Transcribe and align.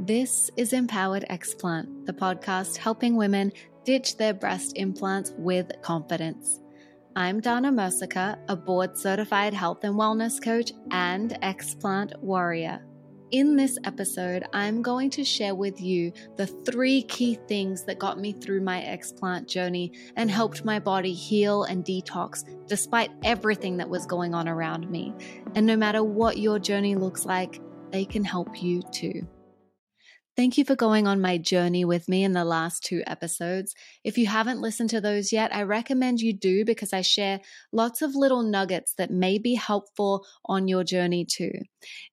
This 0.00 0.48
is 0.56 0.72
Empowered 0.74 1.24
Explant, 1.28 2.06
the 2.06 2.12
podcast 2.12 2.76
helping 2.76 3.16
women 3.16 3.52
ditch 3.84 4.16
their 4.16 4.32
breast 4.32 4.74
implants 4.76 5.32
with 5.36 5.72
confidence. 5.82 6.60
I'm 7.16 7.40
Darnah 7.40 7.74
Mercieca, 7.74 8.38
a 8.48 8.54
board 8.54 8.96
certified 8.96 9.52
health 9.52 9.82
and 9.82 9.96
wellness 9.96 10.40
coach 10.40 10.70
and 10.92 11.36
explant 11.42 12.16
warrior. 12.20 12.86
In 13.32 13.56
this 13.56 13.76
episode, 13.82 14.44
I'm 14.52 14.82
going 14.82 15.10
to 15.10 15.24
share 15.24 15.56
with 15.56 15.80
you 15.80 16.12
the 16.36 16.46
three 16.46 17.02
key 17.02 17.34
things 17.48 17.82
that 17.86 17.98
got 17.98 18.20
me 18.20 18.30
through 18.32 18.60
my 18.60 18.80
explant 18.80 19.48
journey 19.48 19.90
and 20.14 20.30
helped 20.30 20.64
my 20.64 20.78
body 20.78 21.12
heal 21.12 21.64
and 21.64 21.84
detox 21.84 22.44
despite 22.68 23.10
everything 23.24 23.76
that 23.78 23.90
was 23.90 24.06
going 24.06 24.32
on 24.32 24.48
around 24.48 24.88
me. 24.88 25.12
And 25.56 25.66
no 25.66 25.76
matter 25.76 26.04
what 26.04 26.38
your 26.38 26.60
journey 26.60 26.94
looks 26.94 27.26
like, 27.26 27.60
they 27.90 28.04
can 28.04 28.22
help 28.22 28.62
you 28.62 28.80
too. 28.92 29.26
Thank 30.38 30.56
you 30.56 30.64
for 30.64 30.76
going 30.76 31.08
on 31.08 31.20
my 31.20 31.36
journey 31.36 31.84
with 31.84 32.08
me 32.08 32.22
in 32.22 32.30
the 32.30 32.44
last 32.44 32.84
two 32.84 33.02
episodes. 33.08 33.74
If 34.04 34.16
you 34.16 34.28
haven't 34.28 34.60
listened 34.60 34.88
to 34.90 35.00
those 35.00 35.32
yet, 35.32 35.52
I 35.52 35.64
recommend 35.64 36.20
you 36.20 36.32
do 36.32 36.64
because 36.64 36.92
I 36.92 37.00
share 37.00 37.40
lots 37.72 38.02
of 38.02 38.14
little 38.14 38.44
nuggets 38.44 38.94
that 38.98 39.10
may 39.10 39.38
be 39.38 39.56
helpful 39.56 40.24
on 40.44 40.68
your 40.68 40.84
journey 40.84 41.24
too. 41.24 41.50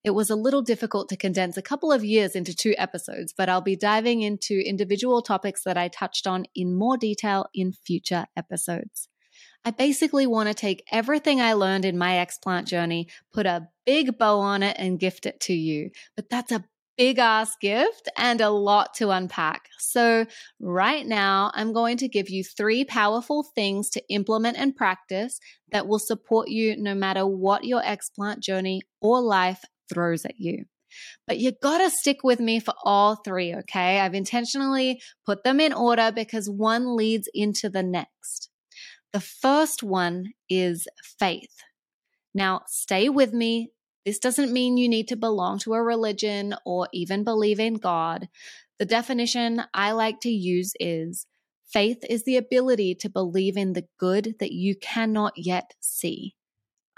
It 0.02 0.10
was 0.10 0.28
a 0.28 0.34
little 0.34 0.62
difficult 0.62 1.08
to 1.10 1.16
condense 1.16 1.56
a 1.56 1.62
couple 1.62 1.92
of 1.92 2.04
years 2.04 2.34
into 2.34 2.52
two 2.52 2.74
episodes, 2.76 3.32
but 3.32 3.48
I'll 3.48 3.60
be 3.60 3.76
diving 3.76 4.22
into 4.22 4.58
individual 4.58 5.22
topics 5.22 5.62
that 5.62 5.76
I 5.76 5.86
touched 5.86 6.26
on 6.26 6.46
in 6.52 6.76
more 6.76 6.96
detail 6.96 7.46
in 7.54 7.70
future 7.72 8.26
episodes. 8.36 9.06
I 9.64 9.70
basically 9.70 10.26
want 10.26 10.48
to 10.48 10.54
take 10.54 10.82
everything 10.90 11.40
I 11.40 11.52
learned 11.52 11.84
in 11.84 11.96
my 11.96 12.14
explant 12.14 12.64
journey, 12.64 13.06
put 13.32 13.46
a 13.46 13.68
big 13.84 14.18
bow 14.18 14.40
on 14.40 14.64
it, 14.64 14.74
and 14.80 14.98
gift 14.98 15.26
it 15.26 15.38
to 15.42 15.52
you. 15.52 15.90
But 16.16 16.28
that's 16.28 16.50
a 16.50 16.64
big 16.96 17.18
ass 17.18 17.56
gift 17.60 18.08
and 18.16 18.40
a 18.40 18.50
lot 18.50 18.94
to 18.94 19.10
unpack. 19.10 19.68
So, 19.78 20.26
right 20.60 21.06
now, 21.06 21.50
I'm 21.54 21.72
going 21.72 21.96
to 21.98 22.08
give 22.08 22.28
you 22.28 22.42
three 22.42 22.84
powerful 22.84 23.42
things 23.42 23.90
to 23.90 24.02
implement 24.08 24.58
and 24.58 24.76
practice 24.76 25.38
that 25.72 25.86
will 25.86 25.98
support 25.98 26.48
you 26.48 26.76
no 26.76 26.94
matter 26.94 27.26
what 27.26 27.64
your 27.64 27.82
explant 27.82 28.40
journey 28.40 28.82
or 29.00 29.20
life 29.20 29.64
throws 29.92 30.24
at 30.24 30.38
you. 30.38 30.64
But 31.26 31.38
you 31.38 31.52
gotta 31.62 31.90
stick 31.90 32.18
with 32.22 32.40
me 32.40 32.60
for 32.60 32.74
all 32.84 33.16
three, 33.16 33.54
okay? 33.54 34.00
I've 34.00 34.14
intentionally 34.14 35.00
put 35.24 35.44
them 35.44 35.60
in 35.60 35.72
order 35.72 36.12
because 36.14 36.48
one 36.48 36.96
leads 36.96 37.28
into 37.34 37.68
the 37.68 37.82
next. 37.82 38.48
The 39.12 39.20
first 39.20 39.82
one 39.82 40.32
is 40.48 40.86
faith. 41.18 41.62
Now, 42.34 42.62
stay 42.66 43.08
with 43.08 43.32
me, 43.32 43.70
this 44.06 44.20
doesn't 44.20 44.52
mean 44.52 44.76
you 44.76 44.88
need 44.88 45.08
to 45.08 45.16
belong 45.16 45.58
to 45.58 45.74
a 45.74 45.82
religion 45.82 46.54
or 46.64 46.88
even 46.92 47.24
believe 47.24 47.58
in 47.58 47.74
God. 47.74 48.28
The 48.78 48.84
definition 48.84 49.64
I 49.74 49.90
like 49.92 50.20
to 50.20 50.30
use 50.30 50.72
is 50.78 51.26
faith 51.66 52.04
is 52.08 52.22
the 52.22 52.36
ability 52.36 52.94
to 53.00 53.10
believe 53.10 53.56
in 53.56 53.72
the 53.72 53.88
good 53.98 54.36
that 54.38 54.52
you 54.52 54.76
cannot 54.76 55.32
yet 55.36 55.74
see. 55.80 56.36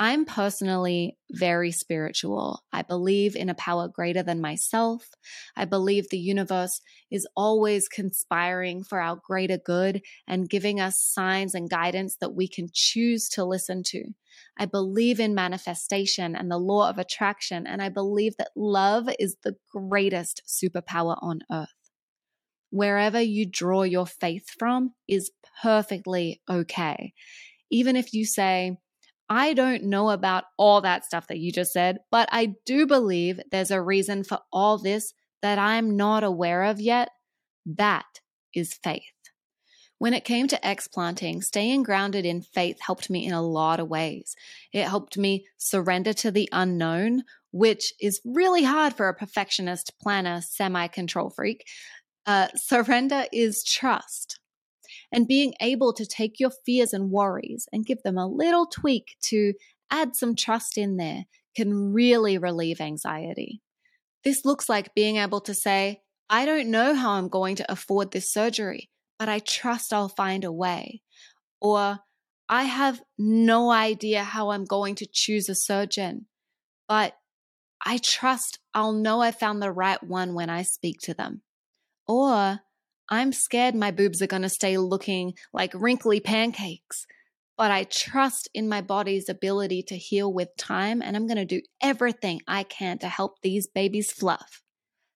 I'm 0.00 0.26
personally 0.26 1.18
very 1.32 1.72
spiritual. 1.72 2.62
I 2.72 2.82
believe 2.82 3.34
in 3.34 3.48
a 3.48 3.54
power 3.54 3.88
greater 3.88 4.22
than 4.22 4.40
myself. 4.40 5.10
I 5.56 5.64
believe 5.64 6.08
the 6.08 6.18
universe 6.18 6.80
is 7.10 7.26
always 7.36 7.88
conspiring 7.88 8.84
for 8.84 9.00
our 9.00 9.16
greater 9.16 9.58
good 9.58 10.02
and 10.28 10.48
giving 10.48 10.78
us 10.78 11.02
signs 11.02 11.52
and 11.52 11.68
guidance 11.68 12.16
that 12.20 12.34
we 12.34 12.46
can 12.46 12.68
choose 12.72 13.28
to 13.30 13.44
listen 13.44 13.82
to. 13.86 14.04
I 14.56 14.66
believe 14.66 15.18
in 15.18 15.34
manifestation 15.34 16.36
and 16.36 16.48
the 16.48 16.58
law 16.58 16.88
of 16.88 16.98
attraction, 16.98 17.66
and 17.66 17.82
I 17.82 17.88
believe 17.88 18.36
that 18.38 18.50
love 18.54 19.08
is 19.18 19.36
the 19.42 19.56
greatest 19.72 20.42
superpower 20.46 21.18
on 21.20 21.40
earth. 21.50 21.68
Wherever 22.70 23.20
you 23.20 23.46
draw 23.50 23.82
your 23.82 24.06
faith 24.06 24.48
from 24.48 24.94
is 25.08 25.32
perfectly 25.60 26.40
okay. 26.48 27.14
Even 27.70 27.96
if 27.96 28.12
you 28.12 28.24
say, 28.24 28.76
I 29.30 29.52
don't 29.52 29.84
know 29.84 30.10
about 30.10 30.44
all 30.56 30.80
that 30.80 31.04
stuff 31.04 31.26
that 31.26 31.38
you 31.38 31.52
just 31.52 31.72
said, 31.72 31.98
but 32.10 32.28
I 32.32 32.54
do 32.64 32.86
believe 32.86 33.40
there's 33.50 33.70
a 33.70 33.82
reason 33.82 34.24
for 34.24 34.40
all 34.52 34.78
this 34.78 35.12
that 35.42 35.58
I'm 35.58 35.96
not 35.96 36.24
aware 36.24 36.64
of 36.64 36.80
yet. 36.80 37.10
That 37.66 38.06
is 38.54 38.74
faith. 38.74 39.02
When 39.98 40.14
it 40.14 40.24
came 40.24 40.46
to 40.48 40.60
explanting, 40.62 41.42
staying 41.42 41.82
grounded 41.82 42.24
in 42.24 42.40
faith 42.40 42.78
helped 42.80 43.10
me 43.10 43.26
in 43.26 43.32
a 43.32 43.42
lot 43.42 43.80
of 43.80 43.88
ways. 43.88 44.36
It 44.72 44.86
helped 44.86 45.18
me 45.18 45.46
surrender 45.56 46.12
to 46.14 46.30
the 46.30 46.48
unknown, 46.52 47.24
which 47.50 47.92
is 48.00 48.20
really 48.24 48.62
hard 48.62 48.94
for 48.94 49.08
a 49.08 49.14
perfectionist, 49.14 49.92
planner, 50.00 50.40
semi 50.40 50.86
control 50.86 51.30
freak. 51.30 51.66
Uh, 52.26 52.48
surrender 52.56 53.24
is 53.32 53.64
trust 53.64 54.38
and 55.12 55.26
being 55.26 55.54
able 55.60 55.92
to 55.94 56.06
take 56.06 56.38
your 56.38 56.50
fears 56.64 56.92
and 56.92 57.10
worries 57.10 57.66
and 57.72 57.86
give 57.86 58.02
them 58.02 58.18
a 58.18 58.26
little 58.26 58.66
tweak 58.66 59.16
to 59.22 59.54
add 59.90 60.14
some 60.14 60.34
trust 60.34 60.76
in 60.76 60.96
there 60.96 61.24
can 61.56 61.92
really 61.92 62.38
relieve 62.38 62.80
anxiety. 62.80 63.62
This 64.24 64.44
looks 64.44 64.68
like 64.68 64.94
being 64.94 65.16
able 65.16 65.40
to 65.42 65.54
say, 65.54 66.02
I 66.28 66.44
don't 66.44 66.70
know 66.70 66.94
how 66.94 67.12
I'm 67.12 67.28
going 67.28 67.56
to 67.56 67.72
afford 67.72 68.10
this 68.10 68.30
surgery, 68.30 68.90
but 69.18 69.28
I 69.28 69.38
trust 69.38 69.92
I'll 69.92 70.08
find 70.08 70.44
a 70.44 70.52
way. 70.52 71.02
Or, 71.60 72.00
I 72.50 72.64
have 72.64 73.02
no 73.18 73.70
idea 73.70 74.24
how 74.24 74.50
I'm 74.50 74.64
going 74.64 74.94
to 74.96 75.08
choose 75.10 75.48
a 75.48 75.54
surgeon, 75.54 76.26
but 76.88 77.14
I 77.84 77.98
trust 77.98 78.58
I'll 78.72 78.92
know 78.92 79.20
I 79.20 79.32
found 79.32 79.60
the 79.60 79.70
right 79.70 80.02
one 80.02 80.34
when 80.34 80.48
I 80.48 80.62
speak 80.62 80.96
to 81.02 81.14
them. 81.14 81.42
Or, 82.06 82.60
I'm 83.10 83.32
scared 83.32 83.74
my 83.74 83.90
boobs 83.90 84.20
are 84.20 84.26
going 84.26 84.42
to 84.42 84.48
stay 84.48 84.76
looking 84.76 85.34
like 85.52 85.72
wrinkly 85.74 86.20
pancakes, 86.20 87.06
but 87.56 87.70
I 87.70 87.84
trust 87.84 88.48
in 88.52 88.68
my 88.68 88.82
body's 88.82 89.28
ability 89.28 89.82
to 89.84 89.96
heal 89.96 90.32
with 90.32 90.56
time, 90.56 91.00
and 91.00 91.16
I'm 91.16 91.26
going 91.26 91.38
to 91.38 91.44
do 91.44 91.62
everything 91.82 92.40
I 92.46 92.64
can 92.64 92.98
to 92.98 93.08
help 93.08 93.40
these 93.42 93.66
babies 93.66 94.12
fluff. 94.12 94.62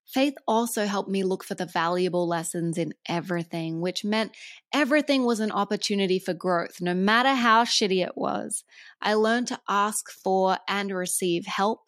Faith 0.07 0.35
also 0.47 0.85
helped 0.85 1.09
me 1.09 1.23
look 1.23 1.43
for 1.43 1.55
the 1.55 1.65
valuable 1.65 2.29
lessons 2.29 2.77
in 2.77 2.93
everything, 3.09 3.81
which 3.81 4.05
meant 4.05 4.37
everything 4.73 5.25
was 5.25 5.41
an 5.41 5.51
opportunity 5.51 6.19
for 6.19 6.35
growth, 6.35 6.81
no 6.81 6.93
matter 6.93 7.35
how 7.35 7.65
shitty 7.65 8.05
it 8.05 8.13
was. 8.15 8.65
I 9.01 9.15
learned 9.15 9.49
to 9.49 9.61
ask 9.69 10.11
for 10.11 10.59
and 10.69 10.95
receive 10.95 11.47
help, 11.47 11.81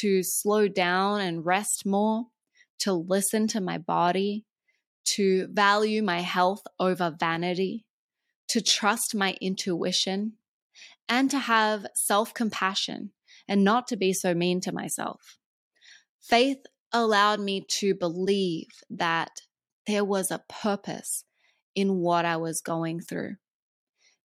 to 0.00 0.22
slow 0.22 0.68
down 0.68 1.20
and 1.20 1.44
rest 1.44 1.84
more, 1.84 2.26
to 2.80 2.92
listen 2.92 3.48
to 3.48 3.60
my 3.60 3.78
body, 3.78 4.44
to 5.04 5.48
value 5.48 6.02
my 6.02 6.20
health 6.20 6.62
over 6.78 7.14
vanity, 7.18 7.84
to 8.48 8.60
trust 8.60 9.14
my 9.14 9.36
intuition, 9.40 10.34
and 11.08 11.30
to 11.30 11.38
have 11.38 11.86
self 11.94 12.32
compassion 12.34 13.10
and 13.48 13.64
not 13.64 13.86
to 13.88 13.96
be 13.96 14.12
so 14.12 14.34
mean 14.34 14.60
to 14.60 14.72
myself. 14.72 15.38
Faith 16.20 16.64
allowed 16.92 17.40
me 17.40 17.64
to 17.68 17.94
believe 17.94 18.68
that 18.90 19.42
there 19.86 20.04
was 20.04 20.30
a 20.30 20.44
purpose 20.48 21.24
in 21.74 21.98
what 21.98 22.24
I 22.24 22.36
was 22.36 22.60
going 22.60 23.00
through. 23.00 23.36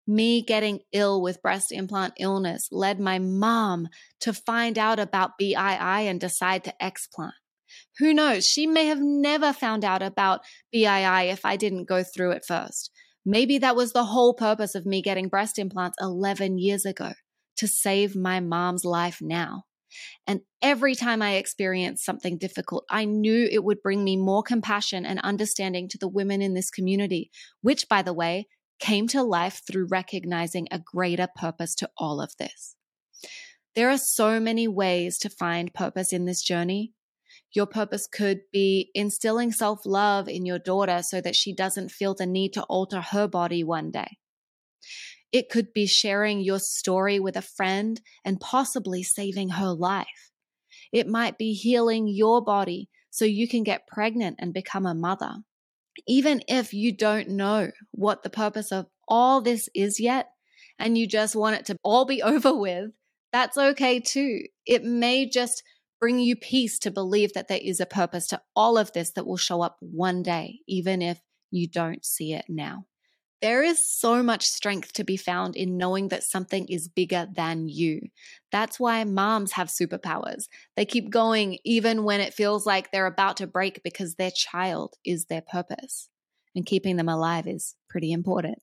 Me 0.05 0.41
getting 0.41 0.79
ill 0.93 1.21
with 1.21 1.41
breast 1.41 1.71
implant 1.71 2.13
illness 2.17 2.69
led 2.71 2.99
my 2.99 3.19
mom 3.19 3.89
to 4.21 4.33
find 4.33 4.77
out 4.77 4.99
about 4.99 5.37
BII 5.39 5.55
and 5.55 6.19
decide 6.19 6.63
to 6.63 6.73
explant. 6.81 7.33
Who 7.99 8.13
knows? 8.13 8.45
She 8.45 8.67
may 8.67 8.85
have 8.85 9.01
never 9.01 9.53
found 9.53 9.83
out 9.83 10.01
about 10.01 10.41
BII 10.73 11.31
if 11.31 11.45
I 11.45 11.55
didn't 11.57 11.87
go 11.87 12.03
through 12.03 12.31
it 12.31 12.45
first. 12.47 12.91
Maybe 13.25 13.57
that 13.57 13.75
was 13.75 13.91
the 13.91 14.05
whole 14.05 14.33
purpose 14.33 14.75
of 14.75 14.85
me 14.85 15.01
getting 15.01 15.27
breast 15.27 15.59
implants 15.59 15.97
11 15.99 16.59
years 16.59 16.85
ago 16.85 17.13
to 17.57 17.67
save 17.67 18.15
my 18.15 18.39
mom's 18.39 18.85
life 18.85 19.17
now. 19.21 19.63
And 20.25 20.41
every 20.61 20.95
time 20.95 21.21
I 21.21 21.35
experienced 21.35 22.05
something 22.05 22.37
difficult, 22.37 22.85
I 22.89 23.05
knew 23.05 23.47
it 23.51 23.63
would 23.63 23.81
bring 23.81 24.03
me 24.03 24.15
more 24.15 24.43
compassion 24.43 25.05
and 25.05 25.19
understanding 25.21 25.87
to 25.89 25.97
the 25.97 26.07
women 26.07 26.41
in 26.41 26.53
this 26.53 26.69
community, 26.69 27.31
which, 27.61 27.89
by 27.89 28.01
the 28.01 28.13
way, 28.13 28.47
came 28.79 29.07
to 29.07 29.23
life 29.23 29.61
through 29.65 29.87
recognizing 29.89 30.67
a 30.71 30.79
greater 30.79 31.27
purpose 31.35 31.73
to 31.75 31.89
all 31.97 32.21
of 32.21 32.33
this. 32.37 32.75
There 33.75 33.89
are 33.89 33.97
so 33.97 34.39
many 34.39 34.67
ways 34.67 35.17
to 35.19 35.29
find 35.29 35.73
purpose 35.73 36.13
in 36.13 36.25
this 36.25 36.41
journey, 36.41 36.93
your 37.53 37.65
purpose 37.65 38.07
could 38.07 38.41
be 38.51 38.91
instilling 38.93 39.51
self 39.51 39.85
love 39.85 40.27
in 40.27 40.45
your 40.45 40.59
daughter 40.59 41.01
so 41.01 41.21
that 41.21 41.35
she 41.35 41.53
doesn't 41.53 41.91
feel 41.91 42.13
the 42.13 42.25
need 42.25 42.53
to 42.53 42.63
alter 42.63 43.01
her 43.01 43.27
body 43.27 43.63
one 43.63 43.91
day. 43.91 44.17
It 45.31 45.49
could 45.49 45.73
be 45.73 45.87
sharing 45.87 46.41
your 46.41 46.59
story 46.59 47.19
with 47.19 47.35
a 47.35 47.41
friend 47.41 47.99
and 48.23 48.39
possibly 48.39 49.03
saving 49.03 49.49
her 49.49 49.71
life. 49.71 50.31
It 50.91 51.07
might 51.07 51.37
be 51.37 51.53
healing 51.53 52.07
your 52.07 52.43
body 52.43 52.89
so 53.09 53.25
you 53.25 53.47
can 53.47 53.63
get 53.63 53.87
pregnant 53.87 54.37
and 54.39 54.53
become 54.53 54.85
a 54.85 54.95
mother. 54.95 55.35
Even 56.07 56.41
if 56.47 56.73
you 56.73 56.95
don't 56.95 57.29
know 57.29 57.71
what 57.91 58.23
the 58.23 58.29
purpose 58.29 58.71
of 58.71 58.85
all 59.07 59.41
this 59.41 59.67
is 59.73 59.99
yet, 59.99 60.29
and 60.79 60.97
you 60.97 61.07
just 61.07 61.35
want 61.35 61.55
it 61.55 61.65
to 61.65 61.77
all 61.83 62.05
be 62.05 62.21
over 62.21 62.55
with, 62.55 62.91
that's 63.31 63.57
okay 63.57 63.99
too. 63.99 64.43
It 64.65 64.83
may 64.83 65.29
just 65.29 65.63
bring 65.99 66.19
you 66.19 66.35
peace 66.35 66.79
to 66.79 66.91
believe 66.91 67.33
that 67.33 67.47
there 67.47 67.59
is 67.61 67.79
a 67.79 67.85
purpose 67.85 68.27
to 68.27 68.41
all 68.55 68.77
of 68.77 68.91
this 68.93 69.11
that 69.11 69.25
will 69.25 69.37
show 69.37 69.61
up 69.61 69.77
one 69.79 70.23
day, 70.23 70.59
even 70.67 71.01
if 71.01 71.19
you 71.51 71.67
don't 71.67 72.05
see 72.05 72.33
it 72.33 72.45
now. 72.47 72.85
There 73.41 73.63
is 73.63 73.87
so 73.87 74.23
much 74.23 74.45
strength 74.45 74.93
to 74.93 75.03
be 75.03 75.15
found 75.15 75.55
in 75.55 75.77
knowing 75.77 76.07
that 76.07 76.23
something 76.23 76.65
is 76.69 76.87
bigger 76.87 77.27
than 77.31 77.69
you. 77.69 78.01
That's 78.51 78.79
why 78.79 79.03
moms 79.03 79.51
have 79.51 79.67
superpowers. 79.67 80.45
They 80.75 80.85
keep 80.85 81.11
going 81.11 81.59
even 81.63 82.03
when 82.03 82.19
it 82.19 82.33
feels 82.33 82.65
like 82.65 82.91
they're 82.91 83.05
about 83.05 83.37
to 83.37 83.47
break 83.47 83.83
because 83.83 84.15
their 84.15 84.31
child 84.31 84.95
is 85.05 85.25
their 85.25 85.43
purpose. 85.43 86.09
And 86.55 86.65
keeping 86.65 86.95
them 86.95 87.09
alive 87.09 87.45
is 87.45 87.75
pretty 87.89 88.11
important. 88.11 88.59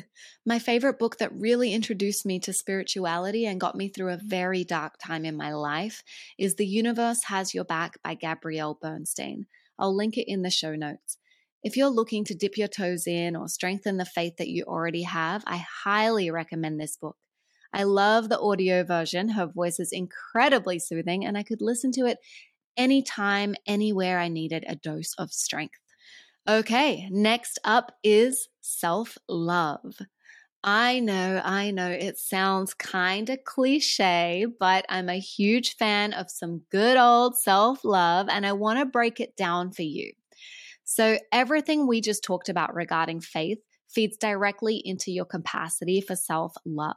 my 0.46 0.58
favorite 0.58 0.98
book 0.98 1.18
that 1.18 1.32
really 1.32 1.72
introduced 1.72 2.24
me 2.24 2.38
to 2.40 2.52
spirituality 2.52 3.46
and 3.46 3.60
got 3.60 3.76
me 3.76 3.88
through 3.88 4.12
a 4.12 4.20
very 4.22 4.64
dark 4.64 4.94
time 4.98 5.24
in 5.24 5.36
my 5.36 5.52
life 5.52 6.02
is 6.38 6.56
The 6.56 6.66
Universe 6.66 7.24
Has 7.24 7.54
Your 7.54 7.64
Back 7.64 7.98
by 8.02 8.14
Gabrielle 8.14 8.78
Bernstein. 8.80 9.46
I'll 9.78 9.94
link 9.94 10.16
it 10.16 10.30
in 10.30 10.42
the 10.42 10.50
show 10.50 10.74
notes. 10.74 11.18
If 11.62 11.76
you're 11.76 11.88
looking 11.88 12.24
to 12.24 12.34
dip 12.34 12.56
your 12.56 12.68
toes 12.68 13.06
in 13.06 13.34
or 13.34 13.48
strengthen 13.48 13.96
the 13.96 14.04
faith 14.04 14.36
that 14.38 14.48
you 14.48 14.64
already 14.64 15.02
have, 15.02 15.42
I 15.46 15.64
highly 15.84 16.30
recommend 16.30 16.80
this 16.80 16.96
book. 16.96 17.16
I 17.72 17.82
love 17.82 18.28
the 18.28 18.40
audio 18.40 18.84
version. 18.84 19.30
Her 19.30 19.46
voice 19.46 19.78
is 19.78 19.92
incredibly 19.92 20.78
soothing, 20.78 21.24
and 21.24 21.36
I 21.36 21.42
could 21.42 21.60
listen 21.60 21.92
to 21.92 22.06
it 22.06 22.18
anytime, 22.76 23.54
anywhere 23.66 24.18
I 24.18 24.28
needed 24.28 24.64
a 24.66 24.76
dose 24.76 25.14
of 25.18 25.32
strength. 25.32 25.78
Okay, 26.48 27.08
next 27.10 27.58
up 27.64 27.92
is 28.02 28.48
self 28.68 29.18
love. 29.28 29.98
I 30.64 31.00
know, 31.00 31.40
I 31.44 31.70
know 31.70 31.88
it 31.88 32.18
sounds 32.18 32.74
kind 32.74 33.30
of 33.30 33.44
cliche, 33.44 34.46
but 34.58 34.84
I'm 34.88 35.08
a 35.08 35.20
huge 35.20 35.76
fan 35.76 36.12
of 36.12 36.30
some 36.30 36.62
good 36.70 36.96
old 36.96 37.38
self 37.38 37.84
love, 37.84 38.28
and 38.28 38.44
I 38.44 38.52
want 38.52 38.80
to 38.80 38.84
break 38.84 39.20
it 39.20 39.36
down 39.36 39.72
for 39.72 39.82
you. 39.82 40.12
So, 40.84 41.18
everything 41.32 41.86
we 41.86 42.00
just 42.00 42.24
talked 42.24 42.48
about 42.48 42.74
regarding 42.74 43.20
faith 43.20 43.58
feeds 43.88 44.16
directly 44.16 44.82
into 44.84 45.10
your 45.12 45.24
capacity 45.24 46.00
for 46.00 46.16
self 46.16 46.54
love. 46.64 46.96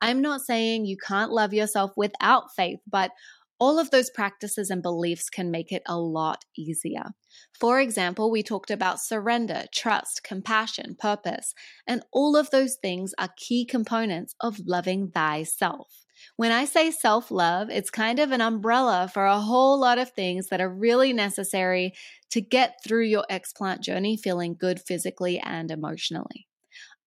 I'm 0.00 0.22
not 0.22 0.42
saying 0.42 0.86
you 0.86 0.96
can't 0.96 1.32
love 1.32 1.52
yourself 1.52 1.92
without 1.96 2.54
faith, 2.54 2.80
but 2.88 3.10
all 3.58 3.78
of 3.78 3.90
those 3.90 4.10
practices 4.10 4.70
and 4.70 4.82
beliefs 4.82 5.30
can 5.30 5.50
make 5.50 5.72
it 5.72 5.82
a 5.86 5.98
lot 5.98 6.44
easier. 6.56 7.14
For 7.58 7.80
example, 7.80 8.30
we 8.30 8.42
talked 8.42 8.70
about 8.70 9.00
surrender, 9.00 9.64
trust, 9.72 10.22
compassion, 10.24 10.96
purpose, 10.98 11.54
and 11.86 12.02
all 12.12 12.36
of 12.36 12.50
those 12.50 12.76
things 12.76 13.14
are 13.18 13.30
key 13.36 13.64
components 13.64 14.34
of 14.40 14.60
loving 14.66 15.10
thyself. 15.10 16.04
When 16.36 16.52
I 16.52 16.64
say 16.64 16.90
self 16.90 17.30
love, 17.30 17.70
it's 17.70 17.90
kind 17.90 18.18
of 18.18 18.32
an 18.32 18.40
umbrella 18.40 19.10
for 19.12 19.26
a 19.26 19.40
whole 19.40 19.78
lot 19.78 19.98
of 19.98 20.10
things 20.10 20.48
that 20.48 20.60
are 20.60 20.68
really 20.68 21.12
necessary 21.12 21.92
to 22.30 22.40
get 22.40 22.78
through 22.84 23.04
your 23.04 23.24
explant 23.30 23.80
journey 23.80 24.16
feeling 24.16 24.56
good 24.58 24.80
physically 24.80 25.38
and 25.38 25.70
emotionally. 25.70 26.46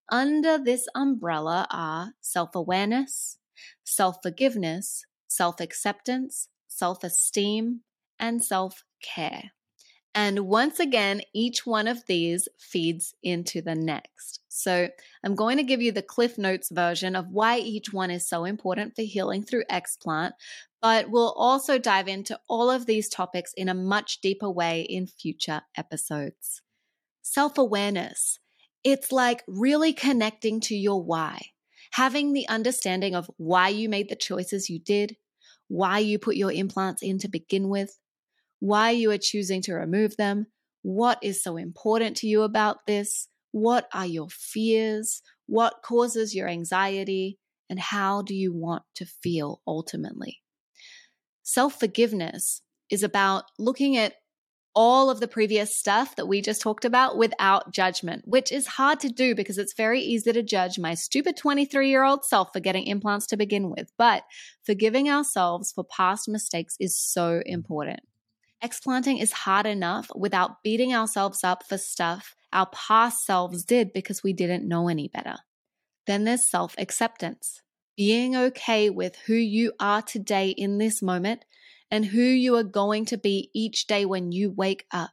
Under 0.10 0.58
this 0.58 0.88
umbrella 0.96 1.68
are 1.70 2.14
self 2.22 2.56
awareness, 2.56 3.38
self 3.84 4.18
forgiveness, 4.22 5.04
self 5.38 5.62
acceptance, 5.62 6.50
self 6.68 7.04
esteem, 7.04 7.82
and 8.20 8.44
self 8.44 8.84
care. 9.02 9.52
And 10.16 10.48
once 10.48 10.80
again, 10.80 11.22
each 11.32 11.68
one 11.68 11.88
of 11.88 12.08
these 12.08 12.48
feeds 12.58 13.14
into 13.22 13.62
the 13.62 13.76
next. 13.76 14.40
So 14.50 14.90
I'm 15.24 15.36
going 15.36 15.58
to 15.58 15.64
give 15.64 15.80
you 15.80 15.92
the 15.92 16.02
Cliff 16.02 16.40
Notes 16.40 16.70
version 16.72 17.16
of 17.16 17.30
why 17.30 17.60
each 17.60 17.94
one 17.94 18.10
is 18.10 18.28
so 18.28 18.44
important 18.44 18.96
for 18.96 19.04
healing 19.04 19.44
through 19.44 19.66
explant, 19.72 20.32
but 20.82 21.12
we'll 21.12 21.34
also 21.34 21.78
dive 21.78 22.08
into 22.08 22.40
all 22.50 22.72
of 22.72 22.88
these 22.88 23.10
topics 23.10 23.54
in 23.56 23.70
a 23.70 23.76
much 23.76 24.20
deeper 24.20 24.50
way 24.50 24.82
in 24.82 25.06
future 25.06 25.62
episodes. 25.78 26.64
Self 27.22 27.60
awareness. 27.60 28.40
It's 28.84 29.12
like 29.12 29.44
really 29.48 29.94
connecting 29.94 30.60
to 30.62 30.76
your 30.76 31.04
why, 31.04 31.52
having 31.92 32.34
the 32.34 32.48
understanding 32.48 33.14
of 33.14 33.30
why 33.38 33.70
you 33.70 33.88
made 33.88 34.10
the 34.10 34.16
choices 34.16 34.68
you 34.68 34.80
did, 34.80 35.18
why 35.68 36.00
you 36.00 36.20
put 36.20 36.36
your 36.36 36.52
implants 36.52 37.02
in 37.02 37.20
to 37.20 37.28
begin 37.28 37.70
with, 37.70 37.98
why 38.60 38.92
you 38.92 39.12
are 39.12 39.18
choosing 39.18 39.62
to 39.64 39.74
remove 39.74 40.18
them, 40.18 40.48
what 40.82 41.20
is 41.22 41.44
so 41.44 41.58
important 41.58 42.18
to 42.18 42.28
you 42.28 42.44
about 42.44 42.86
this, 42.88 43.28
what 43.52 43.88
are 43.94 44.06
your 44.06 44.30
fears, 44.30 45.22
what 45.46 45.82
causes 45.84 46.36
your 46.36 46.48
anxiety, 46.48 47.38
and 47.70 47.80
how 47.80 48.22
do 48.22 48.34
you 48.34 48.54
want 48.54 48.84
to 48.96 49.06
feel 49.06 49.62
ultimately. 49.68 50.40
Self 51.44 51.80
forgiveness 51.80 52.62
is 52.90 53.04
about 53.04 53.46
looking 53.60 53.98
at 53.98 54.14
all 54.78 55.10
of 55.10 55.20
the 55.20 55.28
previous 55.28 55.76
stuff 55.76 56.16
that 56.18 56.28
we 56.28 56.40
just 56.40 56.62
talked 56.62 56.86
about 56.86 57.18
without 57.18 57.74
judgment, 57.74 58.22
which 58.28 58.52
is 58.52 58.68
hard 58.68 59.00
to 59.00 59.10
do 59.10 59.34
because 59.34 59.58
it's 59.58 59.74
very 59.74 60.00
easy 60.00 60.32
to 60.32 60.44
judge 60.44 60.78
my 60.78 60.94
stupid 60.94 61.36
23 61.36 61.90
year 61.90 62.04
old 62.04 62.24
self 62.24 62.54
for 62.54 62.60
getting 62.60 62.86
implants 62.86 63.26
to 63.26 63.36
begin 63.36 63.72
with. 63.72 63.92
But 63.98 64.22
forgiving 64.64 65.10
ourselves 65.10 65.72
for 65.72 65.84
past 65.84 66.30
mistakes 66.30 66.78
is 66.80 66.96
so 66.96 67.42
important. 67.48 68.02
Explanting 68.62 69.18
is 69.18 69.32
hard 69.32 69.66
enough 69.66 70.12
without 70.16 70.62
beating 70.62 70.94
ourselves 70.94 71.44
up 71.44 71.64
for 71.68 71.80
stuff 71.80 72.36
our 72.54 72.68
past 72.68 73.26
selves 73.26 73.66
did 73.66 73.92
because 73.94 74.22
we 74.22 74.32
didn't 74.32 74.68
know 74.68 74.90
any 74.90 75.08
better. 75.08 75.38
Then 76.06 76.24
there's 76.24 76.48
self 76.48 76.76
acceptance, 76.78 77.64
being 77.96 78.36
okay 78.36 78.92
with 78.92 79.16
who 79.26 79.34
you 79.34 79.74
are 79.80 80.04
today 80.04 80.50
in 80.50 80.78
this 80.78 81.02
moment 81.02 81.46
and 81.90 82.06
who 82.06 82.22
you 82.22 82.56
are 82.56 82.64
going 82.64 83.06
to 83.06 83.18
be 83.18 83.50
each 83.54 83.88
day 83.88 84.06
when 84.06 84.32
you 84.32 84.52
wake 84.52 84.86
up. 84.92 85.12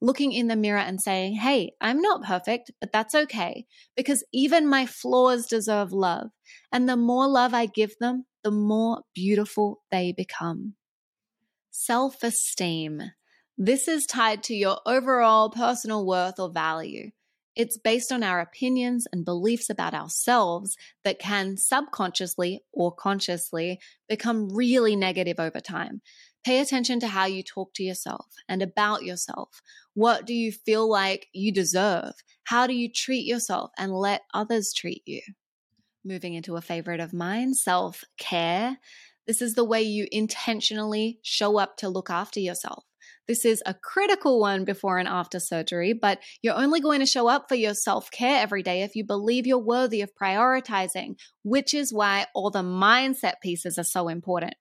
Looking 0.00 0.32
in 0.32 0.46
the 0.46 0.56
mirror 0.56 0.78
and 0.78 1.00
saying, 1.00 1.34
Hey, 1.34 1.72
I'm 1.80 2.00
not 2.00 2.22
perfect, 2.22 2.70
but 2.80 2.92
that's 2.92 3.14
okay 3.14 3.66
because 3.96 4.24
even 4.32 4.68
my 4.68 4.86
flaws 4.86 5.46
deserve 5.46 5.92
love. 5.92 6.30
And 6.70 6.88
the 6.88 6.96
more 6.96 7.26
love 7.26 7.52
I 7.52 7.66
give 7.66 7.96
them, 7.98 8.26
the 8.44 8.50
more 8.50 9.02
beautiful 9.14 9.82
they 9.90 10.12
become. 10.12 10.74
Self 11.70 12.22
esteem. 12.22 13.02
This 13.58 13.88
is 13.88 14.06
tied 14.06 14.42
to 14.44 14.54
your 14.54 14.78
overall 14.86 15.50
personal 15.50 16.06
worth 16.06 16.38
or 16.38 16.50
value. 16.50 17.10
It's 17.54 17.76
based 17.76 18.10
on 18.10 18.22
our 18.22 18.40
opinions 18.40 19.06
and 19.12 19.24
beliefs 19.24 19.68
about 19.68 19.94
ourselves 19.94 20.76
that 21.04 21.18
can 21.18 21.56
subconsciously 21.56 22.60
or 22.72 22.92
consciously 22.92 23.78
become 24.08 24.48
really 24.48 24.96
negative 24.96 25.38
over 25.38 25.60
time. 25.60 26.00
Pay 26.44 26.60
attention 26.60 26.98
to 27.00 27.08
how 27.08 27.26
you 27.26 27.42
talk 27.42 27.72
to 27.74 27.84
yourself 27.84 28.26
and 28.48 28.62
about 28.62 29.04
yourself. 29.04 29.60
What 29.94 30.26
do 30.26 30.34
you 30.34 30.50
feel 30.50 30.88
like 30.88 31.28
you 31.32 31.52
deserve? 31.52 32.14
How 32.44 32.66
do 32.66 32.74
you 32.74 32.90
treat 32.90 33.26
yourself 33.26 33.70
and 33.78 33.92
let 33.92 34.22
others 34.34 34.72
treat 34.72 35.02
you? 35.04 35.20
Moving 36.04 36.34
into 36.34 36.56
a 36.56 36.62
favorite 36.62 37.00
of 37.00 37.12
mine, 37.12 37.54
self 37.54 38.02
care. 38.18 38.78
This 39.26 39.40
is 39.40 39.54
the 39.54 39.64
way 39.64 39.82
you 39.82 40.08
intentionally 40.10 41.20
show 41.22 41.58
up 41.58 41.76
to 41.76 41.88
look 41.88 42.10
after 42.10 42.40
yourself. 42.40 42.84
This 43.28 43.44
is 43.44 43.62
a 43.64 43.74
critical 43.74 44.40
one 44.40 44.64
before 44.64 44.98
and 44.98 45.08
after 45.08 45.38
surgery, 45.38 45.92
but 45.92 46.18
you're 46.42 46.56
only 46.56 46.80
going 46.80 47.00
to 47.00 47.06
show 47.06 47.28
up 47.28 47.48
for 47.48 47.54
your 47.54 47.74
self 47.74 48.10
care 48.10 48.42
every 48.42 48.62
day 48.62 48.82
if 48.82 48.96
you 48.96 49.04
believe 49.04 49.46
you're 49.46 49.58
worthy 49.58 50.00
of 50.00 50.10
prioritizing, 50.20 51.14
which 51.44 51.72
is 51.72 51.92
why 51.92 52.26
all 52.34 52.50
the 52.50 52.62
mindset 52.62 53.34
pieces 53.40 53.78
are 53.78 53.84
so 53.84 54.08
important. 54.08 54.54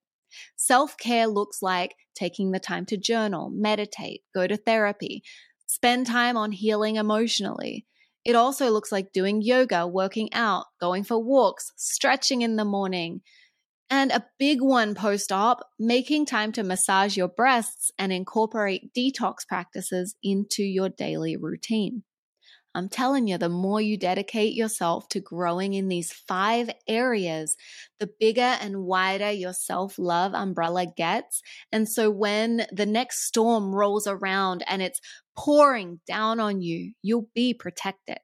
Self 0.55 0.95
care 0.97 1.27
looks 1.27 1.61
like 1.61 1.95
taking 2.13 2.51
the 2.51 2.59
time 2.59 2.85
to 2.87 2.97
journal, 2.97 3.49
meditate, 3.51 4.21
go 4.33 4.45
to 4.47 4.57
therapy, 4.57 5.23
spend 5.65 6.05
time 6.05 6.37
on 6.37 6.51
healing 6.51 6.97
emotionally. 6.97 7.85
It 8.23 8.35
also 8.35 8.69
looks 8.69 8.91
like 8.91 9.13
doing 9.13 9.41
yoga, 9.41 9.87
working 9.87 10.31
out, 10.33 10.65
going 10.79 11.03
for 11.03 11.17
walks, 11.17 11.71
stretching 11.75 12.43
in 12.43 12.55
the 12.55 12.65
morning, 12.65 13.21
and 13.91 14.09
a 14.09 14.25
big 14.39 14.61
one 14.61 14.95
post 14.95 15.33
op, 15.33 15.59
making 15.77 16.25
time 16.25 16.53
to 16.53 16.63
massage 16.63 17.17
your 17.17 17.27
breasts 17.27 17.91
and 17.99 18.13
incorporate 18.13 18.93
detox 18.93 19.45
practices 19.45 20.15
into 20.23 20.63
your 20.63 20.87
daily 20.87 21.35
routine. 21.35 22.03
I'm 22.73 22.87
telling 22.87 23.27
you, 23.27 23.37
the 23.37 23.49
more 23.49 23.81
you 23.81 23.97
dedicate 23.97 24.53
yourself 24.53 25.09
to 25.09 25.19
growing 25.19 25.73
in 25.73 25.89
these 25.89 26.13
five 26.13 26.69
areas, 26.87 27.57
the 27.99 28.09
bigger 28.17 28.41
and 28.61 28.85
wider 28.85 29.29
your 29.29 29.51
self 29.51 29.99
love 29.99 30.33
umbrella 30.33 30.85
gets. 30.85 31.41
And 31.73 31.89
so 31.89 32.09
when 32.09 32.65
the 32.71 32.85
next 32.85 33.27
storm 33.27 33.75
rolls 33.75 34.07
around 34.07 34.63
and 34.67 34.81
it's 34.81 35.01
pouring 35.35 35.99
down 36.07 36.39
on 36.39 36.61
you, 36.61 36.93
you'll 37.01 37.27
be 37.35 37.53
protected. 37.53 38.19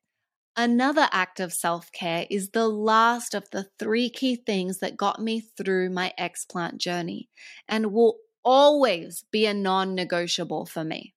Another 0.60 1.08
act 1.12 1.40
of 1.40 1.54
self 1.54 1.92
care 1.92 2.26
is 2.32 2.50
the 2.50 2.68
last 2.68 3.36
of 3.36 3.48
the 3.52 3.68
three 3.78 4.10
key 4.10 4.36
things 4.36 4.80
that 4.80 4.98
got 4.98 5.22
me 5.22 5.40
through 5.40 5.92
my 5.92 6.12
explant 6.20 6.78
journey 6.78 7.30
and 7.70 7.94
will 7.94 8.18
always 8.44 9.24
be 9.32 9.46
a 9.46 9.54
non 9.54 9.94
negotiable 9.94 10.66
for 10.66 10.84
me. 10.84 11.14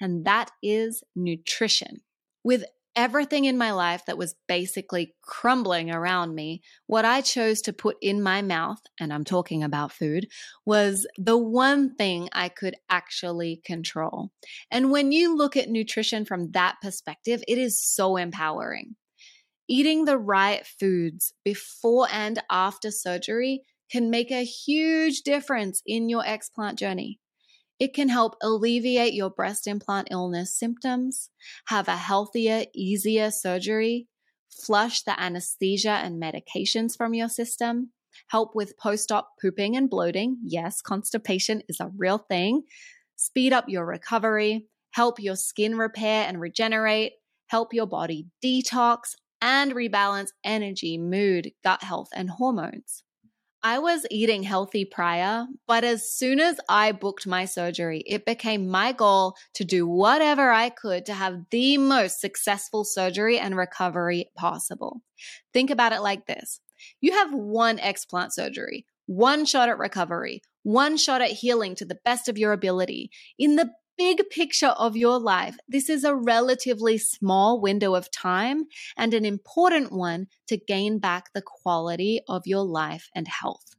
And 0.00 0.24
that 0.24 0.50
is 0.62 1.04
nutrition. 1.14 2.00
With 2.42 2.64
everything 2.96 3.44
in 3.44 3.56
my 3.56 3.72
life 3.72 4.04
that 4.06 4.18
was 4.18 4.34
basically 4.48 5.14
crumbling 5.22 5.90
around 5.90 6.34
me, 6.34 6.62
what 6.86 7.04
I 7.04 7.20
chose 7.20 7.62
to 7.62 7.72
put 7.72 7.96
in 8.02 8.22
my 8.22 8.42
mouth, 8.42 8.80
and 8.98 9.12
I'm 9.12 9.24
talking 9.24 9.62
about 9.62 9.92
food, 9.92 10.26
was 10.66 11.06
the 11.16 11.38
one 11.38 11.94
thing 11.94 12.28
I 12.32 12.48
could 12.48 12.74
actually 12.88 13.60
control. 13.64 14.30
And 14.70 14.90
when 14.90 15.12
you 15.12 15.36
look 15.36 15.56
at 15.56 15.68
nutrition 15.68 16.24
from 16.24 16.50
that 16.52 16.76
perspective, 16.82 17.42
it 17.46 17.58
is 17.58 17.80
so 17.80 18.16
empowering. 18.16 18.96
Eating 19.68 20.04
the 20.04 20.18
right 20.18 20.66
foods 20.66 21.32
before 21.44 22.08
and 22.12 22.42
after 22.50 22.90
surgery 22.90 23.62
can 23.90 24.10
make 24.10 24.30
a 24.30 24.44
huge 24.44 25.22
difference 25.22 25.82
in 25.86 26.08
your 26.08 26.22
explant 26.22 26.76
journey. 26.76 27.18
It 27.80 27.94
can 27.94 28.10
help 28.10 28.36
alleviate 28.42 29.14
your 29.14 29.30
breast 29.30 29.66
implant 29.66 30.08
illness 30.10 30.54
symptoms, 30.54 31.30
have 31.68 31.88
a 31.88 31.96
healthier, 31.96 32.66
easier 32.74 33.30
surgery, 33.30 34.06
flush 34.50 35.02
the 35.02 35.18
anesthesia 35.18 35.92
and 35.92 36.22
medications 36.22 36.94
from 36.94 37.14
your 37.14 37.30
system, 37.30 37.92
help 38.28 38.54
with 38.54 38.76
post 38.76 39.10
op 39.10 39.30
pooping 39.40 39.76
and 39.76 39.88
bloating. 39.88 40.36
Yes, 40.44 40.82
constipation 40.82 41.62
is 41.70 41.80
a 41.80 41.90
real 41.96 42.18
thing. 42.18 42.64
Speed 43.16 43.54
up 43.54 43.64
your 43.66 43.86
recovery, 43.86 44.66
help 44.92 45.18
your 45.18 45.36
skin 45.36 45.78
repair 45.78 46.26
and 46.28 46.38
regenerate, 46.38 47.12
help 47.46 47.72
your 47.72 47.86
body 47.86 48.26
detox, 48.44 49.14
and 49.40 49.72
rebalance 49.72 50.28
energy, 50.44 50.98
mood, 50.98 51.52
gut 51.64 51.82
health, 51.82 52.10
and 52.14 52.28
hormones. 52.28 53.04
I 53.62 53.78
was 53.78 54.06
eating 54.10 54.42
healthy 54.42 54.86
prior, 54.86 55.46
but 55.66 55.84
as 55.84 56.10
soon 56.10 56.40
as 56.40 56.58
I 56.68 56.92
booked 56.92 57.26
my 57.26 57.44
surgery, 57.44 58.02
it 58.06 58.24
became 58.24 58.68
my 58.68 58.92
goal 58.92 59.34
to 59.54 59.64
do 59.64 59.86
whatever 59.86 60.50
I 60.50 60.70
could 60.70 61.04
to 61.06 61.14
have 61.14 61.44
the 61.50 61.76
most 61.76 62.20
successful 62.20 62.84
surgery 62.84 63.38
and 63.38 63.54
recovery 63.54 64.30
possible. 64.34 65.02
Think 65.52 65.68
about 65.68 65.92
it 65.92 66.00
like 66.00 66.26
this 66.26 66.60
you 67.02 67.12
have 67.12 67.34
one 67.34 67.76
explant 67.78 68.32
surgery, 68.32 68.86
one 69.04 69.44
shot 69.44 69.68
at 69.68 69.78
recovery, 69.78 70.40
one 70.62 70.96
shot 70.96 71.20
at 71.20 71.30
healing 71.30 71.74
to 71.74 71.84
the 71.84 71.98
best 72.04 72.28
of 72.28 72.38
your 72.38 72.52
ability. 72.52 73.10
In 73.38 73.56
the 73.56 73.70
big 74.00 74.30
picture 74.30 74.74
of 74.78 74.96
your 74.96 75.20
life, 75.20 75.58
this 75.68 75.90
is 75.90 76.04
a 76.04 76.16
relatively 76.16 76.96
small 76.96 77.60
window 77.60 77.94
of 77.94 78.10
time 78.10 78.64
and 78.96 79.12
an 79.12 79.26
important 79.26 79.92
one 79.92 80.26
to 80.48 80.56
gain 80.56 80.98
back 80.98 81.30
the 81.34 81.42
quality 81.42 82.22
of 82.26 82.46
your 82.46 82.64
life 82.64 83.10
and 83.14 83.28
health. 83.28 83.76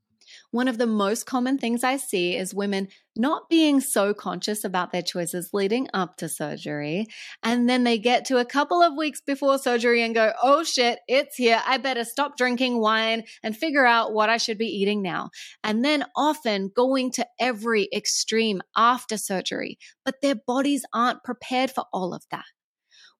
One 0.52 0.68
of 0.68 0.78
the 0.78 0.86
most 0.86 1.26
common 1.26 1.58
things 1.58 1.82
I 1.82 1.96
see 1.96 2.36
is 2.36 2.54
women 2.54 2.90
not 3.16 3.50
being 3.50 3.80
so 3.80 4.14
conscious 4.14 4.66
about 4.66 4.92
their 4.92 5.02
choices 5.02 5.52
leading 5.54 5.88
up 5.94 6.18
to 6.18 6.28
surgery. 6.28 7.08
And 7.42 7.70
then 7.70 7.86
they 7.86 7.98
get 7.98 8.26
to 8.26 8.38
a 8.38 8.46
couple 8.46 8.82
of 8.82 8.98
weeks 8.98 9.22
before 9.22 9.58
surgery 9.58 10.02
and 10.02 10.14
go, 10.14 10.34
oh 10.44 10.64
shit, 10.64 11.00
it's 11.08 11.38
here. 11.38 11.62
I 11.66 11.78
better 11.78 12.04
stop 12.04 12.36
drinking 12.36 12.80
wine 12.80 13.24
and 13.42 13.56
figure 13.56 13.86
out 13.86 14.14
what 14.14 14.30
I 14.30 14.36
should 14.36 14.58
be 14.58 14.68
eating 14.68 15.02
now. 15.02 15.30
And 15.64 15.86
then 15.86 16.04
often 16.18 16.70
going 16.76 17.12
to 17.14 17.28
every 17.40 17.88
extreme 17.94 18.62
after 18.76 19.18
surgery, 19.18 19.78
but 20.04 20.16
their 20.22 20.36
bodies 20.36 20.84
aren't 20.94 21.24
prepared 21.24 21.72
for 21.72 21.86
all 21.94 22.14
of 22.14 22.24
that. 22.30 22.46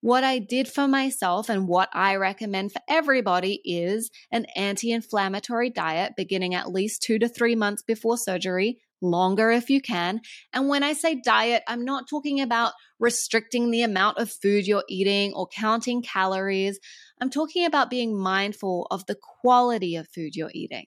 What 0.02 0.24
I 0.24 0.40
did 0.40 0.68
for 0.68 0.88
myself 0.88 1.48
and 1.48 1.68
what 1.68 1.88
I 1.94 2.16
recommend 2.16 2.72
for 2.74 2.82
everybody 2.90 3.62
is 3.64 4.10
an 4.32 4.46
anti 4.56 4.92
inflammatory 4.92 5.70
diet 5.70 6.14
beginning 6.18 6.56
at 6.56 6.72
least 6.72 7.04
two 7.04 7.20
to 7.20 7.30
three 7.30 7.56
months 7.56 7.84
before 7.84 8.18
surgery, 8.18 8.80
longer 9.00 9.52
if 9.52 9.70
you 9.70 9.80
can. 9.80 10.22
And 10.54 10.68
when 10.68 10.82
I 10.82 10.94
say 10.94 11.22
diet, 11.24 11.62
I'm 11.68 11.86
not 11.86 12.10
talking 12.10 12.42
about 12.42 12.74
restricting 13.00 13.70
the 13.70 13.84
amount 13.84 14.18
of 14.18 14.32
food 14.32 14.66
you're 14.66 14.84
eating 14.90 15.34
or 15.34 15.48
counting 15.48 16.02
calories. 16.02 16.80
I'm 17.22 17.30
talking 17.30 17.66
about 17.66 17.92
being 17.92 18.18
mindful 18.18 18.88
of 18.90 19.06
the 19.06 19.18
quality 19.42 19.98
of 19.98 20.08
food 20.10 20.36
you're 20.36 20.52
eating. 20.56 20.86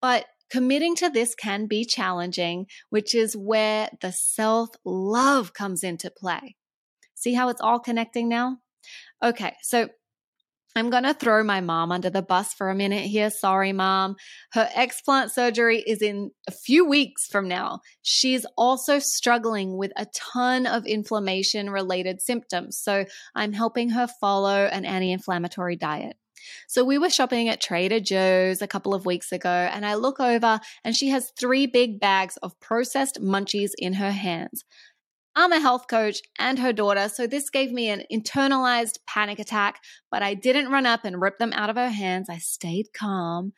But 0.00 0.24
committing 0.50 0.96
to 0.96 1.10
this 1.10 1.34
can 1.34 1.66
be 1.66 1.84
challenging, 1.84 2.68
which 2.88 3.14
is 3.14 3.36
where 3.36 3.90
the 4.00 4.12
self 4.12 4.70
love 4.82 5.52
comes 5.52 5.84
into 5.84 6.10
play. 6.10 6.56
See 7.24 7.32
how 7.32 7.48
it's 7.48 7.62
all 7.62 7.80
connecting 7.80 8.28
now? 8.28 8.58
Okay, 9.22 9.54
so 9.62 9.88
I'm 10.76 10.90
going 10.90 11.04
to 11.04 11.14
throw 11.14 11.42
my 11.42 11.62
mom 11.62 11.90
under 11.90 12.10
the 12.10 12.20
bus 12.20 12.52
for 12.52 12.68
a 12.68 12.74
minute 12.74 13.04
here. 13.04 13.30
Sorry, 13.30 13.72
mom. 13.72 14.16
Her 14.52 14.68
explant 14.76 15.30
surgery 15.30 15.82
is 15.86 16.02
in 16.02 16.32
a 16.46 16.52
few 16.52 16.84
weeks 16.86 17.26
from 17.26 17.48
now. 17.48 17.80
She's 18.02 18.44
also 18.58 18.98
struggling 18.98 19.78
with 19.78 19.90
a 19.96 20.06
ton 20.14 20.66
of 20.66 20.84
inflammation 20.84 21.70
related 21.70 22.20
symptoms. 22.20 22.76
So 22.76 23.06
I'm 23.34 23.54
helping 23.54 23.88
her 23.88 24.06
follow 24.20 24.66
an 24.66 24.84
anti 24.84 25.10
inflammatory 25.10 25.76
diet. 25.76 26.18
So 26.68 26.84
we 26.84 26.98
were 26.98 27.08
shopping 27.08 27.48
at 27.48 27.62
Trader 27.62 28.00
Joe's 28.00 28.60
a 28.60 28.66
couple 28.66 28.92
of 28.92 29.06
weeks 29.06 29.32
ago, 29.32 29.48
and 29.48 29.86
I 29.86 29.94
look 29.94 30.20
over 30.20 30.60
and 30.84 30.94
she 30.94 31.08
has 31.08 31.32
three 31.40 31.66
big 31.66 32.00
bags 32.00 32.36
of 32.42 32.60
processed 32.60 33.18
munchies 33.22 33.70
in 33.78 33.94
her 33.94 34.10
hands. 34.10 34.62
I'm 35.36 35.52
a 35.52 35.60
health 35.60 35.88
coach 35.88 36.20
and 36.38 36.60
her 36.60 36.72
daughter, 36.72 37.08
so 37.08 37.26
this 37.26 37.50
gave 37.50 37.72
me 37.72 37.88
an 37.88 38.04
internalized 38.12 38.98
panic 39.06 39.40
attack, 39.40 39.80
but 40.10 40.22
I 40.22 40.34
didn't 40.34 40.70
run 40.70 40.86
up 40.86 41.04
and 41.04 41.20
rip 41.20 41.38
them 41.38 41.52
out 41.54 41.70
of 41.70 41.76
her 41.76 41.90
hands. 41.90 42.28
I 42.30 42.38
stayed 42.38 42.92
calm. 42.94 43.52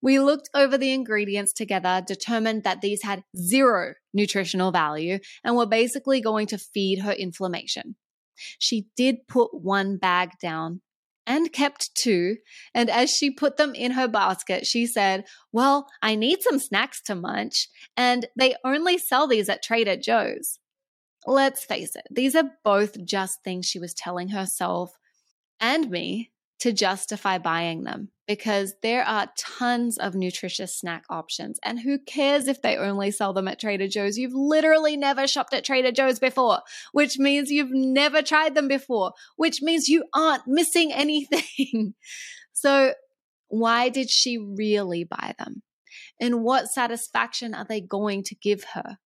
We 0.00 0.20
looked 0.20 0.48
over 0.54 0.78
the 0.78 0.92
ingredients 0.92 1.52
together, 1.52 2.02
determined 2.06 2.62
that 2.64 2.80
these 2.80 3.02
had 3.02 3.24
zero 3.36 3.94
nutritional 4.14 4.70
value 4.70 5.18
and 5.44 5.56
were 5.56 5.66
basically 5.66 6.20
going 6.20 6.46
to 6.48 6.58
feed 6.58 7.00
her 7.00 7.12
inflammation. 7.12 7.96
She 8.58 8.86
did 8.96 9.26
put 9.28 9.52
one 9.52 9.98
bag 9.98 10.30
down 10.40 10.80
and 11.26 11.52
kept 11.52 11.94
two. 11.94 12.36
And 12.72 12.88
as 12.88 13.10
she 13.10 13.30
put 13.30 13.56
them 13.56 13.74
in 13.74 13.92
her 13.92 14.08
basket, 14.08 14.66
she 14.66 14.86
said, 14.86 15.24
Well, 15.52 15.86
I 16.02 16.14
need 16.14 16.42
some 16.42 16.58
snacks 16.58 17.02
to 17.02 17.14
munch, 17.14 17.68
and 17.96 18.26
they 18.36 18.54
only 18.64 18.96
sell 18.96 19.26
these 19.26 19.48
at 19.48 19.62
Trader 19.62 19.96
Joe's. 19.96 20.58
Let's 21.26 21.64
face 21.64 21.94
it, 21.96 22.06
these 22.10 22.34
are 22.34 22.50
both 22.64 23.04
just 23.04 23.42
things 23.42 23.66
she 23.66 23.78
was 23.78 23.94
telling 23.94 24.28
herself 24.28 24.96
and 25.60 25.90
me 25.90 26.30
to 26.60 26.72
justify 26.72 27.38
buying 27.38 27.84
them 27.84 28.10
because 28.26 28.74
there 28.82 29.02
are 29.02 29.26
tons 29.36 29.98
of 29.98 30.14
nutritious 30.14 30.76
snack 30.76 31.04
options. 31.10 31.58
And 31.64 31.80
who 31.80 31.98
cares 31.98 32.48
if 32.48 32.62
they 32.62 32.76
only 32.76 33.10
sell 33.10 33.32
them 33.32 33.48
at 33.48 33.58
Trader 33.58 33.88
Joe's? 33.88 34.18
You've 34.18 34.34
literally 34.34 34.96
never 34.96 35.26
shopped 35.26 35.52
at 35.52 35.64
Trader 35.64 35.90
Joe's 35.90 36.18
before, 36.18 36.60
which 36.92 37.18
means 37.18 37.50
you've 37.50 37.72
never 37.72 38.22
tried 38.22 38.54
them 38.54 38.68
before, 38.68 39.12
which 39.36 39.62
means 39.62 39.88
you 39.88 40.04
aren't 40.14 40.46
missing 40.46 40.92
anything. 40.92 41.94
so, 42.52 42.92
why 43.48 43.88
did 43.88 44.10
she 44.10 44.38
really 44.38 45.02
buy 45.02 45.34
them? 45.38 45.62
And 46.20 46.44
what 46.44 46.68
satisfaction 46.68 47.54
are 47.54 47.64
they 47.64 47.80
going 47.80 48.22
to 48.24 48.34
give 48.34 48.64
her? 48.74 48.98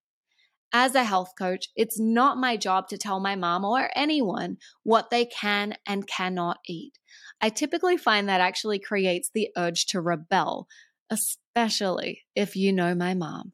As 0.77 0.97
a 0.97 1.05
health 1.05 1.35
coach, 1.39 1.69
it's 1.77 2.01
not 2.01 2.37
my 2.37 2.57
job 2.57 2.89
to 2.89 2.99
tell 2.99 3.21
my 3.21 3.37
mom 3.37 3.65
or 3.65 3.91
anyone 3.95 4.57
what 4.83 5.09
they 5.09 5.25
can 5.25 5.77
and 5.87 6.05
cannot 6.05 6.59
eat. 6.67 6.99
I 7.41 7.51
typically 7.51 7.97
find 7.97 8.29
that 8.29 8.41
actually 8.41 8.81
creates 8.81 9.31
the 9.33 9.51
urge 9.57 9.87
to 9.87 10.01
rebel, 10.01 10.67
especially 11.11 12.23
if 12.35 12.57
you 12.57 12.73
know 12.73 12.93
my 12.93 13.15
mom. 13.15 13.53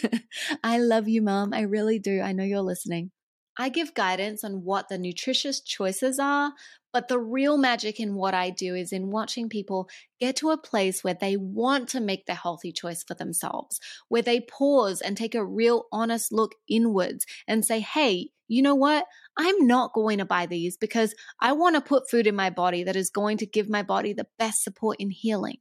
I 0.64 0.78
love 0.78 1.06
you, 1.06 1.20
mom. 1.20 1.52
I 1.52 1.60
really 1.60 1.98
do. 1.98 2.22
I 2.22 2.32
know 2.32 2.44
you're 2.44 2.62
listening. 2.62 3.10
I 3.56 3.68
give 3.68 3.94
guidance 3.94 4.42
on 4.42 4.64
what 4.64 4.88
the 4.88 4.98
nutritious 4.98 5.60
choices 5.60 6.18
are, 6.18 6.52
but 6.92 7.08
the 7.08 7.18
real 7.18 7.56
magic 7.56 7.98
in 7.98 8.14
what 8.14 8.34
I 8.34 8.50
do 8.50 8.74
is 8.74 8.92
in 8.92 9.10
watching 9.10 9.48
people 9.48 9.88
get 10.20 10.36
to 10.36 10.50
a 10.50 10.58
place 10.58 11.02
where 11.02 11.16
they 11.20 11.36
want 11.36 11.88
to 11.90 12.00
make 12.00 12.26
the 12.26 12.34
healthy 12.34 12.72
choice 12.72 13.02
for 13.02 13.14
themselves, 13.14 13.80
where 14.08 14.22
they 14.22 14.40
pause 14.40 15.00
and 15.00 15.16
take 15.16 15.34
a 15.34 15.44
real 15.44 15.86
honest 15.92 16.32
look 16.32 16.52
inwards 16.68 17.26
and 17.48 17.64
say, 17.64 17.80
hey, 17.80 18.30
you 18.46 18.62
know 18.62 18.74
what? 18.74 19.06
I'm 19.36 19.66
not 19.66 19.92
going 19.92 20.18
to 20.18 20.24
buy 20.24 20.46
these 20.46 20.76
because 20.76 21.14
I 21.40 21.52
want 21.52 21.74
to 21.76 21.80
put 21.80 22.08
food 22.10 22.26
in 22.26 22.36
my 22.36 22.50
body 22.50 22.84
that 22.84 22.96
is 22.96 23.10
going 23.10 23.38
to 23.38 23.46
give 23.46 23.68
my 23.68 23.82
body 23.82 24.12
the 24.12 24.28
best 24.38 24.62
support 24.62 24.96
in 25.00 25.10
healing. 25.10 25.58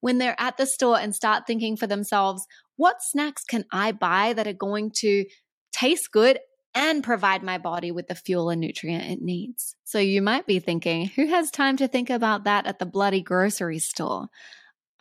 When 0.00 0.18
they're 0.18 0.40
at 0.40 0.56
the 0.56 0.66
store 0.66 0.98
and 0.98 1.14
start 1.14 1.44
thinking 1.46 1.76
for 1.76 1.86
themselves, 1.86 2.46
what 2.76 3.02
snacks 3.02 3.44
can 3.44 3.64
I 3.72 3.92
buy 3.92 4.32
that 4.34 4.46
are 4.46 4.52
going 4.52 4.90
to 4.96 5.24
taste 5.72 6.10
good 6.12 6.38
and 6.74 7.04
provide 7.04 7.42
my 7.42 7.58
body 7.58 7.90
with 7.90 8.08
the 8.08 8.14
fuel 8.14 8.50
and 8.50 8.60
nutrient 8.60 9.04
it 9.04 9.22
needs. 9.22 9.76
So 9.84 9.98
you 9.98 10.22
might 10.22 10.46
be 10.46 10.58
thinking, 10.58 11.06
who 11.06 11.26
has 11.26 11.50
time 11.50 11.76
to 11.78 11.88
think 11.88 12.10
about 12.10 12.44
that 12.44 12.66
at 12.66 12.78
the 12.78 12.86
bloody 12.86 13.22
grocery 13.22 13.78
store? 13.78 14.28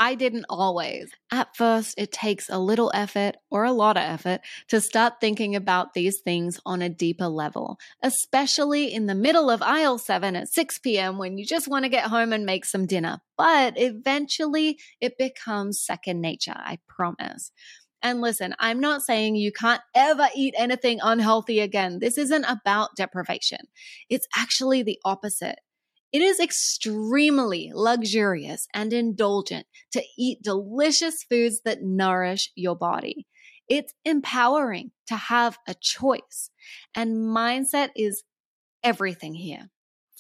I 0.02 0.16
didn't 0.16 0.48
always. 0.50 1.12
At 1.32 1.56
first, 1.56 1.94
it 1.96 2.12
takes 2.12 2.50
a 2.50 2.58
little 2.58 2.92
effort 2.92 3.36
or 3.52 3.66
a 3.66 3.72
lot 3.72 3.98
of 3.98 4.04
effort 4.04 4.42
to 4.70 4.82
start 4.82 5.22
thinking 5.22 5.56
about 5.56 5.94
these 5.94 6.22
things 6.22 6.60
on 6.66 6.82
a 6.82 6.90
deeper 6.90 7.28
level, 7.28 7.78
especially 8.02 8.92
in 8.92 9.06
the 9.06 9.14
middle 9.14 9.52
of 9.52 9.62
aisle 9.62 10.00
seven 10.00 10.36
at 10.36 10.52
6 10.52 10.80
p.m. 10.80 11.20
when 11.20 11.38
you 11.38 11.46
just 11.46 11.68
want 11.68 11.86
to 11.86 11.90
get 11.90 12.06
home 12.06 12.34
and 12.34 12.48
make 12.48 12.66
some 12.66 12.88
dinner. 12.88 13.20
But 13.38 13.76
eventually, 13.78 14.80
it 15.00 15.20
becomes 15.20 15.86
second 15.86 16.20
nature, 16.20 16.56
I 16.56 16.80
promise. 16.88 17.52
And 18.04 18.22
listen, 18.22 18.56
I'm 18.60 18.80
not 18.80 19.04
saying 19.04 19.36
you 19.36 19.52
can't 19.52 19.82
ever 19.94 20.28
eat 20.36 20.56
anything 20.58 21.00
unhealthy 21.04 21.60
again. 21.60 22.00
This 22.00 22.18
isn't 22.18 22.46
about 22.46 22.96
deprivation. 22.96 23.60
It's 24.10 24.28
actually 24.36 24.82
the 24.84 25.00
opposite. 25.06 25.60
It 26.12 26.22
is 26.22 26.40
extremely 26.40 27.72
luxurious 27.74 28.68
and 28.74 28.92
indulgent 28.92 29.66
to 29.94 30.04
eat 30.18 30.42
delicious 30.42 31.24
foods 31.24 31.62
that 31.64 31.84
nourish 31.84 32.52
your 32.56 32.76
body. 32.76 33.28
It's 33.70 33.94
empowering 34.04 34.92
to 35.08 35.16
have 35.16 35.58
a 35.68 35.74
choice, 35.74 36.50
and 36.94 37.16
mindset 37.16 37.90
is 37.96 38.24
everything 38.84 39.36
here. 39.36 39.70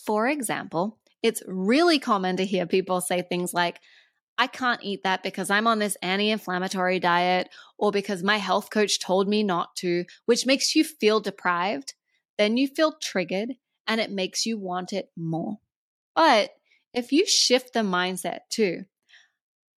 For 0.05 0.27
example, 0.27 1.00
it's 1.21 1.43
really 1.45 2.00
common 2.00 2.38
to 2.38 2.45
hear 2.45 2.65
people 2.65 3.01
say 3.01 3.21
things 3.21 3.53
like, 3.53 3.79
I 4.38 4.47
can't 4.47 4.83
eat 4.83 5.03
that 5.03 5.23
because 5.23 5.50
I'm 5.50 5.67
on 5.67 5.79
this 5.79 5.97
anti 6.01 6.31
inflammatory 6.31 7.00
diet 7.00 7.50
or 7.77 7.91
because 7.91 8.23
my 8.23 8.38
health 8.38 8.69
coach 8.69 9.00
told 9.00 9.27
me 9.27 9.43
not 9.43 9.75
to, 9.77 10.05
which 10.25 10.45
makes 10.45 10.75
you 10.75 10.83
feel 10.83 11.19
deprived. 11.19 11.93
Then 12.38 12.57
you 12.57 12.67
feel 12.67 12.95
triggered 13.01 13.55
and 13.88 14.01
it 14.01 14.11
makes 14.11 14.45
you 14.45 14.57
want 14.57 14.93
it 14.93 15.11
more. 15.15 15.57
But 16.15 16.51
if 16.93 17.11
you 17.11 17.25
shift 17.25 17.73
the 17.73 17.81
mindset 17.81 18.39
to, 18.51 18.85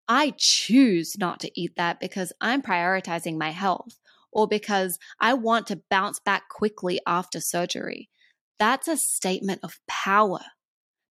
I 0.08 0.34
choose 0.38 1.18
not 1.18 1.40
to 1.42 1.52
eat 1.60 1.76
that 1.78 2.00
because 2.00 2.34
I'm 2.42 2.62
prioritizing 2.62 3.38
my 3.38 3.52
health 3.52 4.00
or 4.32 4.48
because 4.48 5.00
I 5.20 5.34
want 5.34 5.68
to 5.68 5.82
bounce 5.90 6.20
back 6.20 6.50
quickly 6.50 7.00
after 7.08 7.40
surgery. 7.40 8.10
That's 8.60 8.88
a 8.88 8.98
statement 8.98 9.62
of 9.64 9.80
power. 9.88 10.42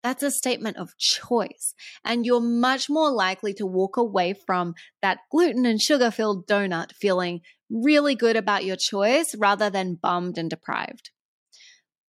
That's 0.04 0.24
a 0.24 0.32
statement 0.32 0.78
of 0.78 0.98
choice. 0.98 1.76
And 2.04 2.26
you're 2.26 2.42
much 2.42 2.90
more 2.90 3.12
likely 3.12 3.54
to 3.56 3.66
walk 3.66 3.98
away 3.98 4.34
from 4.34 4.74
that 5.02 5.20
gluten 5.32 5.66
and 5.66 5.82
sugar 5.82 6.12
filled 6.12 6.48
donut 6.48 6.94
feeling 6.94 7.42
really 7.70 8.16
good 8.16 8.36
about 8.36 8.66
your 8.66 8.76
choice 8.76 9.36
rather 9.38 9.70
than 9.70 9.96
bummed 9.96 10.38
and 10.38 10.50
deprived. 10.50 11.12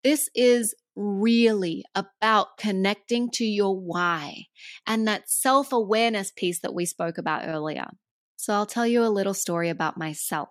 This 0.02 0.28
is 0.34 0.74
really 0.96 1.84
about 1.94 2.58
connecting 2.58 3.30
to 3.30 3.44
your 3.44 3.78
why 3.78 4.46
and 4.86 5.06
that 5.06 5.30
self 5.30 5.72
awareness 5.72 6.32
piece 6.34 6.60
that 6.60 6.74
we 6.74 6.84
spoke 6.84 7.18
about 7.18 7.46
earlier. 7.46 7.86
So, 8.36 8.54
I'll 8.54 8.66
tell 8.66 8.86
you 8.86 9.04
a 9.04 9.06
little 9.06 9.34
story 9.34 9.68
about 9.68 9.96
myself. 9.96 10.48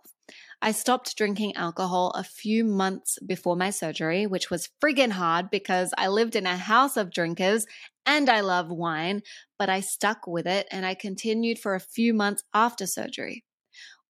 I 0.63 0.73
stopped 0.73 1.17
drinking 1.17 1.55
alcohol 1.55 2.11
a 2.11 2.23
few 2.23 2.63
months 2.63 3.17
before 3.25 3.55
my 3.55 3.71
surgery, 3.71 4.27
which 4.27 4.51
was 4.51 4.69
friggin' 4.79 5.13
hard 5.13 5.49
because 5.49 5.91
I 5.97 6.07
lived 6.07 6.35
in 6.35 6.45
a 6.45 6.55
house 6.55 6.97
of 6.97 7.11
drinkers 7.11 7.65
and 8.05 8.29
I 8.29 8.41
love 8.41 8.69
wine, 8.69 9.23
but 9.57 9.69
I 9.69 9.79
stuck 9.79 10.27
with 10.27 10.45
it 10.45 10.67
and 10.71 10.85
I 10.85 10.93
continued 10.93 11.57
for 11.57 11.73
a 11.73 11.79
few 11.79 12.13
months 12.13 12.43
after 12.53 12.85
surgery. 12.85 13.43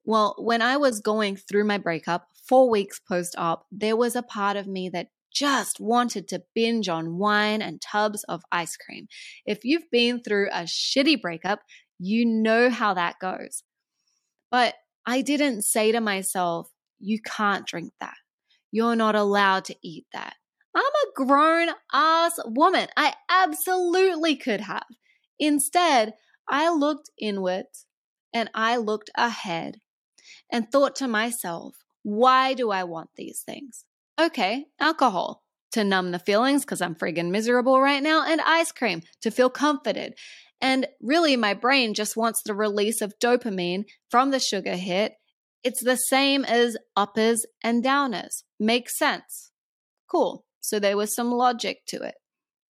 Well, 0.03 0.35
when 0.39 0.61
I 0.61 0.75
was 0.77 0.99
going 0.99 1.37
through 1.37 1.65
my 1.65 1.77
breakup, 1.77 2.27
four 2.47 2.69
weeks 2.69 2.99
post 2.99 3.35
op, 3.37 3.65
there 3.71 3.95
was 3.95 4.15
a 4.15 4.23
part 4.23 4.57
of 4.57 4.67
me 4.67 4.89
that 4.89 5.07
just 5.31 5.79
wanted 5.79 6.27
to 6.27 6.43
binge 6.53 6.89
on 6.89 7.17
wine 7.17 7.61
and 7.61 7.81
tubs 7.81 8.25
of 8.25 8.43
ice 8.51 8.75
cream. 8.75 9.07
If 9.45 9.63
you've 9.63 9.89
been 9.89 10.21
through 10.21 10.49
a 10.51 10.63
shitty 10.63 11.21
breakup, 11.21 11.61
you 11.97 12.25
know 12.25 12.69
how 12.69 12.93
that 12.95 13.19
goes. 13.21 13.63
But 14.49 14.75
I 15.05 15.21
didn't 15.21 15.63
say 15.63 15.91
to 15.91 16.01
myself, 16.01 16.69
you 16.99 17.19
can't 17.21 17.65
drink 17.65 17.93
that. 17.99 18.15
You're 18.71 18.95
not 18.95 19.15
allowed 19.15 19.65
to 19.65 19.75
eat 19.83 20.05
that. 20.13 20.35
I'm 20.75 20.83
a 20.83 21.25
grown 21.25 21.69
ass 21.91 22.39
woman. 22.45 22.87
I 22.95 23.13
absolutely 23.29 24.35
could 24.35 24.61
have. 24.61 24.85
Instead, 25.39 26.13
I 26.47 26.69
looked 26.69 27.09
inwards 27.19 27.85
and 28.33 28.49
I 28.53 28.77
looked 28.77 29.09
ahead 29.15 29.77
and 30.51 30.71
thought 30.71 30.95
to 30.97 31.07
myself, 31.07 31.75
why 32.03 32.53
do 32.53 32.71
I 32.71 32.83
want 32.83 33.09
these 33.15 33.41
things? 33.45 33.85
Okay, 34.19 34.65
alcohol 34.79 35.43
to 35.71 35.83
numb 35.83 36.11
the 36.11 36.19
feelings 36.19 36.63
because 36.63 36.81
I'm 36.81 36.95
friggin' 36.95 37.31
miserable 37.31 37.79
right 37.79 38.03
now, 38.03 38.25
and 38.25 38.41
ice 38.41 38.71
cream 38.71 39.01
to 39.21 39.31
feel 39.31 39.49
comforted. 39.49 40.15
And 40.61 40.87
really, 41.01 41.35
my 41.35 41.53
brain 41.53 41.93
just 41.93 42.15
wants 42.15 42.41
the 42.43 42.53
release 42.53 43.01
of 43.01 43.17
dopamine 43.19 43.85
from 44.09 44.29
the 44.31 44.39
sugar 44.39 44.75
hit. 44.75 45.13
It's 45.63 45.83
the 45.83 45.95
same 45.95 46.45
as 46.45 46.77
uppers 46.95 47.45
and 47.63 47.83
downers. 47.83 48.43
Makes 48.59 48.97
sense. 48.97 49.51
Cool. 50.09 50.45
So 50.59 50.79
there 50.79 50.97
was 50.97 51.15
some 51.15 51.31
logic 51.31 51.79
to 51.87 52.01
it. 52.03 52.15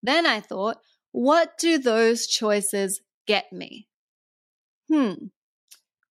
Then 0.02 0.24
I 0.24 0.40
thought, 0.40 0.78
what 1.12 1.58
do 1.58 1.78
those 1.78 2.26
choices 2.26 3.00
get 3.26 3.52
me? 3.52 3.88
Hmm. 4.88 5.26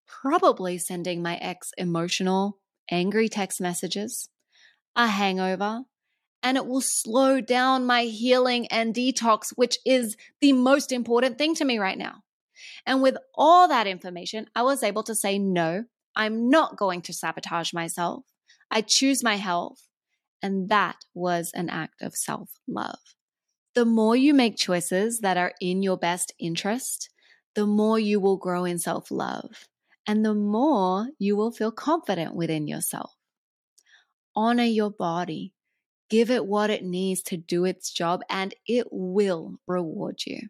Probably 0.06 0.77
sending 0.77 1.21
my 1.21 1.36
ex 1.38 1.71
emotional, 1.77 2.58
angry 2.91 3.30
text 3.30 3.62
messages, 3.62 4.30
a 4.95 5.08
hangover, 5.08 5.84
and 6.41 6.58
it 6.58 6.65
will 6.65 6.82
slow 6.84 7.41
down 7.41 7.86
my 7.86 8.04
healing 8.04 8.67
and 8.67 8.93
detox, 8.93 9.47
which 9.56 9.78
is 9.86 10.15
the 10.41 10.54
most 10.54 10.91
important 10.91 11.38
thing 11.38 11.56
to 11.56 11.65
me 11.65 11.78
right 11.78 11.97
now. 11.97 12.23
And 12.86 13.02
with 13.02 13.17
all 13.36 13.67
that 13.67 13.88
information, 13.88 14.47
I 14.56 14.63
was 14.63 14.84
able 14.84 15.04
to 15.04 15.15
say, 15.15 15.38
no, 15.38 15.86
I'm 16.15 16.49
not 16.49 16.78
going 16.78 17.02
to 17.04 17.13
sabotage 17.13 17.73
myself. 17.73 18.25
I 18.71 18.82
choose 18.82 19.23
my 19.23 19.36
health. 19.36 19.88
And 20.41 20.69
that 20.69 20.97
was 21.13 21.52
an 21.54 21.69
act 21.69 22.02
of 22.02 22.15
self 22.15 22.49
love. 22.67 22.99
The 23.75 23.86
more 23.86 24.15
you 24.15 24.34
make 24.34 24.58
choices 24.58 25.19
that 25.19 25.38
are 25.38 25.54
in 25.62 25.84
your 25.84 25.97
best 25.97 26.34
interest, 26.39 27.10
the 27.56 27.65
more 27.65 27.99
you 27.99 28.19
will 28.19 28.38
grow 28.38 28.65
in 28.65 28.80
self 28.80 29.12
love 29.12 29.67
and 30.08 30.25
the 30.25 30.34
more 30.34 31.10
you 31.19 31.36
will 31.36 31.52
feel 31.52 31.71
confident 31.71 32.34
within 32.34 32.67
yourself. 32.67 33.12
Honor 34.36 34.63
your 34.63 34.89
body. 34.89 35.54
Give 36.10 36.32
it 36.32 36.45
what 36.45 36.69
it 36.69 36.84
needs 36.84 37.22
to 37.24 37.38
do 37.38 37.65
its 37.65 37.91
job, 37.91 38.22
and 38.30 38.54
it 38.67 38.88
will 38.91 39.60
reward 39.67 40.22
you. 40.26 40.50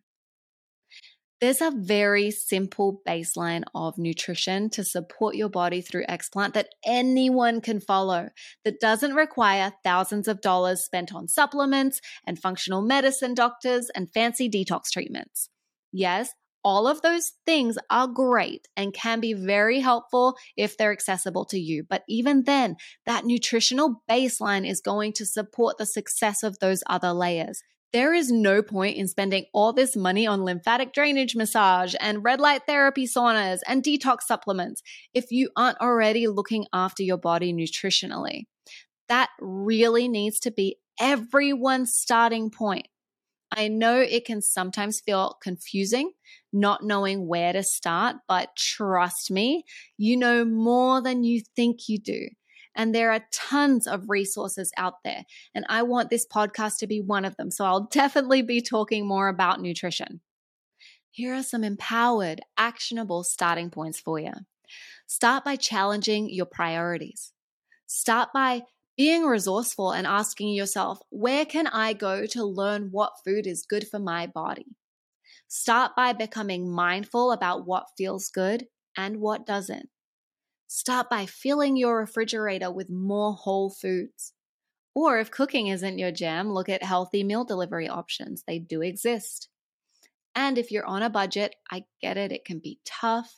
There's 1.42 1.62
a 1.62 1.72
very 1.74 2.32
simple 2.32 3.02
baseline 3.08 3.64
of 3.74 3.98
nutrition 3.98 4.70
to 4.72 4.84
support 4.84 5.36
your 5.36 5.48
body 5.48 5.80
through 5.80 6.06
explant 6.08 6.52
that 6.54 6.68
anyone 6.86 7.62
can 7.62 7.80
follow 7.80 8.30
that 8.66 8.82
doesn't 8.82 9.14
require 9.14 9.72
thousands 9.82 10.28
of 10.28 10.42
dollars 10.42 10.84
spent 10.84 11.14
on 11.14 11.30
supplements 11.30 12.02
and 12.28 12.38
functional 12.38 12.82
medicine 12.82 13.34
doctors 13.34 13.90
and 13.96 14.12
fancy 14.12 14.50
detox 14.50 14.90
treatments. 14.92 15.50
Yes, 15.94 16.30
all 16.64 16.88
of 16.88 17.02
those 17.02 17.32
things 17.46 17.78
are 17.90 18.08
great 18.08 18.68
and 18.76 18.94
can 18.94 19.20
be 19.20 19.34
very 19.34 19.80
helpful 19.80 20.36
if 20.58 20.78
they're 20.78 20.92
accessible 20.92 21.46
to 21.46 21.60
you. 21.60 21.84
But 21.88 22.04
even 22.08 22.44
then, 22.44 22.76
that 23.06 23.26
nutritional 23.26 24.04
baseline 24.10 24.68
is 24.68 24.82
going 24.82 25.14
to 25.14 25.26
support 25.26 25.78
the 25.78 25.86
success 25.86 26.44
of 26.44 26.60
those 26.60 26.84
other 26.88 27.14
layers. 27.14 27.62
There 27.92 28.14
is 28.14 28.32
no 28.32 28.62
point 28.62 28.98
in 28.98 29.08
spending 29.08 29.46
all 29.52 29.74
this 29.74 29.96
money 29.96 30.28
on 30.28 30.46
lymphatic 30.46 30.94
drainage 30.94 31.36
massage 31.36 31.96
and 32.00 32.24
red 32.24 32.40
light 32.40 32.62
therapy 32.68 33.08
saunas 33.08 33.62
and 33.68 33.82
detox 33.82 34.22
supplements 34.28 34.84
if 35.14 35.32
you 35.32 35.50
aren't 35.56 35.82
already 35.82 36.28
looking 36.28 36.68
after 36.72 37.02
your 37.02 37.18
body 37.18 37.52
nutritionally. 37.52 38.44
That 39.08 39.30
really 39.40 40.08
needs 40.08 40.40
to 40.42 40.52
be 40.52 40.78
everyone's 41.00 41.96
starting 41.96 42.52
point. 42.52 42.88
I 43.52 43.68
know 43.68 44.00
it 44.00 44.26
can 44.26 44.44
sometimes 44.44 45.00
feel 45.00 45.38
confusing, 45.42 46.12
not 46.52 46.84
knowing 46.84 47.28
where 47.28 47.54
to 47.54 47.64
start, 47.64 48.18
but 48.28 48.56
trust 48.56 49.32
me, 49.32 49.64
you 49.98 50.18
know 50.18 50.46
more 50.46 51.02
than 51.02 51.24
you 51.24 51.42
think 51.56 51.88
you 51.88 52.00
do. 52.00 52.28
And 52.76 52.94
there 52.94 53.12
are 53.12 53.26
tons 53.34 53.88
of 53.88 54.10
resources 54.10 54.72
out 54.78 55.04
there. 55.04 55.24
And 55.54 55.66
I 55.70 55.84
want 55.84 56.10
this 56.10 56.26
podcast 56.26 56.78
to 56.80 56.88
be 56.88 57.02
one 57.02 57.26
of 57.26 57.36
them. 57.36 57.52
So 57.52 57.66
I'll 57.66 57.88
definitely 57.92 58.42
be 58.42 58.62
talking 58.62 59.08
more 59.08 59.28
about 59.28 59.62
nutrition. 59.62 60.22
Here 61.12 61.34
are 61.34 61.44
some 61.44 61.64
empowered, 61.64 62.42
actionable 62.58 63.24
starting 63.24 63.70
points 63.70 64.00
for 64.00 64.20
you. 64.20 64.32
Start 65.08 65.44
by 65.44 65.56
challenging 65.56 66.30
your 66.30 66.46
priorities. 66.46 67.34
Start 67.88 68.30
by 68.34 68.62
being 68.96 69.24
resourceful 69.24 69.92
and 69.92 70.06
asking 70.06 70.50
yourself, 70.50 71.00
where 71.10 71.46
can 71.46 71.68
I 71.68 71.94
go 71.94 72.26
to 72.28 72.44
learn 72.44 72.90
what 72.92 73.14
food 73.26 73.48
is 73.48 73.66
good 73.68 73.88
for 73.88 73.98
my 73.98 74.28
body? 74.28 74.68
Start 75.52 75.96
by 75.96 76.14
becoming 76.14 76.72
mindful 76.72 77.32
about 77.32 77.66
what 77.66 77.88
feels 77.98 78.30
good 78.30 78.68
and 78.96 79.20
what 79.20 79.48
doesn't. 79.48 79.90
Start 80.68 81.10
by 81.10 81.26
filling 81.26 81.76
your 81.76 81.98
refrigerator 81.98 82.72
with 82.72 82.92
more 82.92 83.34
whole 83.34 83.72
foods. 83.72 84.34
Or 84.94 85.18
if 85.18 85.32
cooking 85.32 85.66
isn't 85.66 85.98
your 85.98 86.12
jam, 86.12 86.52
look 86.52 86.70
at 86.70 86.84
healthy 86.84 87.24
meal 87.24 87.46
delivery 87.46 87.90
options. 87.90 88.44
They 88.46 88.60
do 88.60 88.84
exist. 88.84 89.50
And 90.36 90.60
if 90.60 90.70
you're 90.70 90.86
on 90.86 91.02
a 91.02 91.10
budget, 91.10 91.56
I 91.72 91.86
get 92.00 92.16
it, 92.16 92.32
it 92.32 92.46
can 92.46 92.60
be 92.60 92.80
tough. 92.86 93.34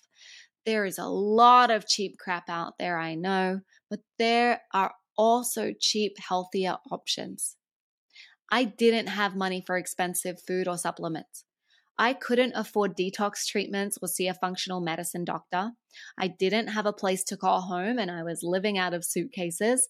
There 0.65 0.83
is 0.83 0.97
a 0.97 1.07
lot 1.07 1.71
of 1.71 1.87
cheap 1.87 2.17
crap 2.19 2.49
out 2.49 2.73
there, 2.77 2.99
I 2.99 3.15
know, 3.15 3.61
but 3.89 4.01
there 4.19 4.63
are 4.73 4.93
also 5.17 5.71
cheap, 5.79 6.17
healthier 6.19 6.75
options. 6.91 7.55
I 8.51 8.65
didn't 8.65 9.07
have 9.07 9.33
money 9.33 9.63
for 9.65 9.77
expensive 9.77 10.41
food 10.45 10.67
or 10.67 10.77
supplements. 10.77 11.45
I 11.97 12.13
couldn't 12.13 12.53
afford 12.55 12.97
detox 12.97 13.45
treatments 13.45 13.97
or 14.01 14.07
see 14.07 14.27
a 14.27 14.33
functional 14.33 14.81
medicine 14.81 15.23
doctor. 15.23 15.71
I 16.17 16.27
didn't 16.27 16.67
have 16.67 16.85
a 16.85 16.93
place 16.93 17.23
to 17.25 17.37
call 17.37 17.61
home 17.61 17.99
and 17.99 18.09
I 18.09 18.23
was 18.23 18.43
living 18.43 18.77
out 18.77 18.93
of 18.93 19.05
suitcases. 19.05 19.89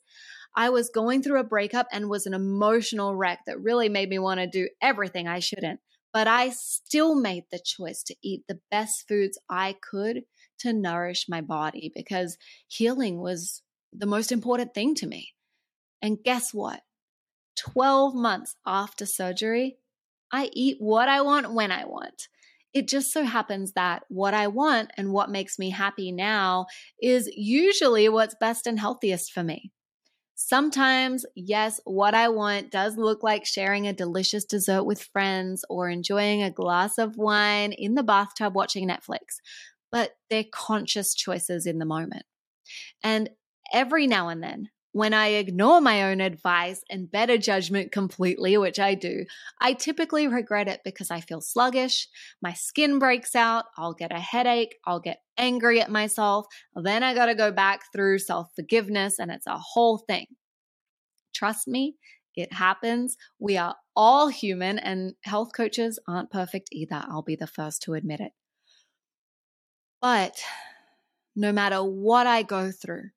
I 0.56 0.70
was 0.70 0.90
going 0.90 1.24
through 1.24 1.40
a 1.40 1.46
breakup 1.46 1.88
and 1.92 2.10
was 2.10 2.26
an 2.26 2.34
emotional 2.34 3.16
wreck 3.16 3.40
that 3.46 3.62
really 3.62 3.88
made 3.88 4.10
me 4.10 4.20
want 4.20 4.40
to 4.40 4.48
do 4.48 4.68
everything 4.82 5.28
I 5.28 5.40
shouldn't. 5.40 5.80
But 6.14 6.28
I 6.28 6.50
still 6.50 7.16
made 7.16 7.46
the 7.52 7.60
choice 7.64 8.04
to 8.04 8.16
eat 8.22 8.44
the 8.48 8.60
best 8.70 9.08
foods 9.08 9.40
I 9.50 9.76
could 9.82 10.24
to 10.60 10.74
nourish 10.74 11.28
my 11.30 11.42
body 11.42 11.92
because 11.96 12.38
healing 12.68 13.22
was 13.22 13.62
the 13.94 14.06
most 14.06 14.32
important 14.32 14.74
thing 14.74 14.96
to 14.96 15.08
me. 15.08 15.30
And 16.02 16.22
guess 16.24 16.54
what? 16.54 16.82
12 17.58 18.16
months 18.16 18.56
after 18.66 19.06
surgery, 19.06 19.78
I 20.32 20.50
eat 20.54 20.78
what 20.80 21.10
I 21.10 21.22
want 21.22 21.54
when 21.54 21.72
I 21.72 21.86
want. 21.86 22.28
It 22.74 22.88
just 22.88 23.12
so 23.12 23.24
happens 23.24 23.74
that 23.74 24.04
what 24.08 24.34
I 24.34 24.48
want 24.48 24.92
and 24.96 25.12
what 25.12 25.30
makes 25.30 25.60
me 25.60 25.72
happy 25.72 26.12
now 26.12 26.68
is 27.02 27.30
usually 27.36 28.08
what's 28.08 28.36
best 28.40 28.66
and 28.66 28.80
healthiest 28.80 29.34
for 29.34 29.44
me. 29.44 29.72
Sometimes, 30.36 31.26
yes, 31.36 31.80
what 31.84 32.16
I 32.16 32.30
want 32.30 32.72
does 32.72 32.98
look 32.98 33.22
like 33.24 33.46
sharing 33.46 33.88
a 33.88 33.94
delicious 33.94 34.46
dessert 34.46 34.86
with 34.86 35.04
friends 35.04 35.64
or 35.70 35.90
enjoying 35.90 36.42
a 36.42 36.50
glass 36.50 36.98
of 36.98 37.18
wine 37.18 37.74
in 37.74 37.94
the 37.96 38.04
bathtub 38.04 38.56
watching 38.56 38.88
Netflix, 38.88 39.38
but 39.92 40.12
they're 40.30 40.46
conscious 40.52 41.14
choices 41.14 41.68
in 41.68 41.78
the 41.78 41.86
moment. 41.86 42.24
And 43.04 43.30
every 43.72 44.08
now 44.08 44.30
and 44.30 44.42
then, 44.42 44.70
when 44.94 45.14
I 45.14 45.28
ignore 45.28 45.80
my 45.80 46.04
own 46.04 46.20
advice 46.20 46.84
and 46.90 47.10
better 47.10 47.38
judgment 47.38 47.92
completely, 47.92 48.58
which 48.58 48.80
I 48.80 48.94
do, 48.94 49.26
I 49.60 49.74
typically 49.74 50.28
regret 50.28 50.68
it 50.68 50.82
because 50.84 51.10
I 51.10 51.22
feel 51.22 51.42
sluggish, 51.42 52.08
my 52.42 52.54
skin 52.54 53.00
breaks 53.00 53.36
out, 53.36 53.66
I'll 53.78 53.94
get 53.94 54.12
a 54.12 54.20
headache, 54.20 54.76
I'll 54.86 55.00
get 55.00 55.22
angry 55.38 55.80
at 55.82 55.90
myself, 55.90 56.46
then 56.76 57.04
I 57.04 57.14
gotta 57.14 57.36
go 57.36 57.52
back 57.52 57.84
through 57.94 58.20
self 58.20 58.50
forgiveness, 58.56 59.18
and 59.18 59.32
it's 59.32 59.48
a 59.48 59.58
whole 59.58 59.98
thing. 59.98 60.26
Trust 61.34 61.68
me, 61.68 61.96
it 62.36 62.52
happens. 62.52 63.18
We 63.40 63.58
are 63.58 63.76
all 63.96 64.28
human, 64.28 64.78
and 64.80 65.16
health 65.22 65.52
coaches 65.56 66.00
aren't 66.08 66.32
perfect 66.32 66.70
either. 66.72 67.04
I'll 67.10 67.22
be 67.22 67.36
the 67.36 67.48
first 67.48 67.82
to 67.84 67.94
admit 67.94 68.20
it. 68.20 68.34
But 70.02 70.42
no 71.36 71.52
matter 71.52 71.84
what 71.84 72.28
I 72.28 72.44
go 72.44 72.72
through, 72.72 73.12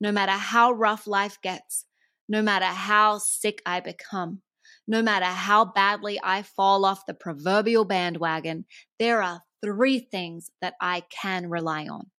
no 0.00 0.12
matter 0.12 0.32
how 0.32 0.72
rough 0.72 1.06
life 1.06 1.38
gets, 1.42 1.84
no 2.28 2.42
matter 2.42 2.66
how 2.66 3.18
sick 3.18 3.62
I 3.64 3.80
become, 3.80 4.42
no 4.86 5.02
matter 5.02 5.26
how 5.26 5.64
badly 5.64 6.18
I 6.22 6.42
fall 6.42 6.84
off 6.84 7.06
the 7.06 7.14
proverbial 7.14 7.84
bandwagon, 7.84 8.66
there 8.98 9.22
are 9.22 9.42
three 9.62 9.98
things 9.98 10.50
that 10.60 10.74
I 10.80 11.02
can 11.10 11.48
rely 11.50 11.86
on. 11.86 12.10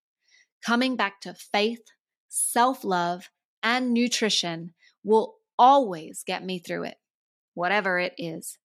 Coming 0.66 0.96
back 0.96 1.22
to 1.22 1.34
faith, 1.34 1.84
self 2.28 2.84
love, 2.84 3.30
and 3.64 3.94
nutrition 3.94 4.74
will 5.04 5.36
always 5.58 6.24
get 6.26 6.44
me 6.44 6.60
through 6.60 6.84
it, 6.84 6.98
whatever 7.54 8.00
it 8.00 8.14
is. 8.18 8.58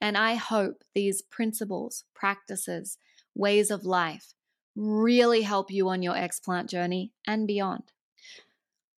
And 0.00 0.18
I 0.18 0.34
hope 0.34 0.84
these 0.94 1.22
principles, 1.22 2.04
practices, 2.14 2.98
ways 3.34 3.70
of 3.70 3.84
life 3.84 4.34
really 4.76 5.42
help 5.42 5.70
you 5.70 5.88
on 5.88 6.02
your 6.02 6.14
explant 6.14 6.68
journey 6.68 7.12
and 7.26 7.46
beyond 7.46 7.84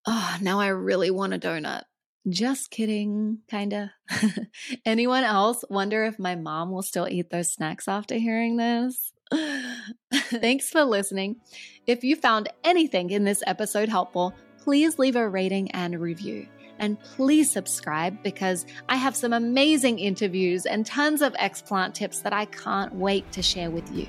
oh, 0.05 0.37
now 0.41 0.59
I 0.59 0.67
really 0.67 1.11
want 1.11 1.33
a 1.33 1.39
donut. 1.39 1.83
Just 2.27 2.71
kidding, 2.71 3.39
kinda. 3.49 3.93
Anyone 4.85 5.23
else 5.23 5.63
wonder 5.69 6.05
if 6.05 6.17
my 6.17 6.35
mom 6.35 6.71
will 6.71 6.81
still 6.81 7.07
eat 7.07 7.29
those 7.29 7.53
snacks 7.53 7.87
after 7.87 8.15
hearing 8.15 8.57
this? 8.57 9.13
Thanks 10.13 10.69
for 10.69 10.83
listening. 10.83 11.37
If 11.85 12.03
you 12.03 12.15
found 12.15 12.49
anything 12.63 13.11
in 13.11 13.23
this 13.25 13.43
episode 13.45 13.89
helpful, 13.89 14.33
please 14.57 14.97
leave 14.97 15.15
a 15.15 15.29
rating 15.29 15.69
and 15.71 15.99
review. 15.99 16.47
And 16.79 16.99
please 16.99 17.51
subscribe 17.51 18.21
because 18.23 18.65
I 18.89 18.95
have 18.95 19.15
some 19.15 19.31
amazing 19.31 19.99
interviews 19.99 20.65
and 20.65 20.85
tons 20.85 21.21
of 21.21 21.33
explant 21.33 21.93
tips 21.93 22.21
that 22.21 22.33
I 22.33 22.45
can't 22.45 22.93
wait 22.95 23.31
to 23.33 23.41
share 23.41 23.71
with 23.71 23.89
you. 23.93 24.07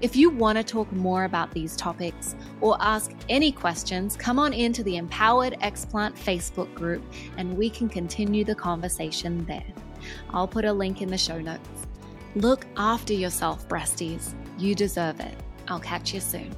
If 0.00 0.14
you 0.14 0.30
want 0.30 0.56
to 0.58 0.62
talk 0.62 0.92
more 0.92 1.24
about 1.24 1.50
these 1.50 1.74
topics 1.74 2.36
or 2.60 2.76
ask 2.80 3.10
any 3.28 3.50
questions, 3.50 4.16
come 4.16 4.38
on 4.38 4.52
into 4.52 4.84
the 4.84 4.96
Empowered 4.96 5.54
Explant 5.54 6.16
Facebook 6.16 6.72
group 6.72 7.02
and 7.36 7.58
we 7.58 7.68
can 7.68 7.88
continue 7.88 8.44
the 8.44 8.54
conversation 8.54 9.44
there. 9.46 9.66
I'll 10.30 10.46
put 10.46 10.64
a 10.64 10.72
link 10.72 11.02
in 11.02 11.08
the 11.08 11.18
show 11.18 11.40
notes. 11.40 11.68
Look 12.36 12.64
after 12.76 13.12
yourself, 13.12 13.68
breasties. 13.68 14.34
You 14.56 14.76
deserve 14.76 15.18
it. 15.18 15.34
I'll 15.66 15.80
catch 15.80 16.14
you 16.14 16.20
soon. 16.20 16.54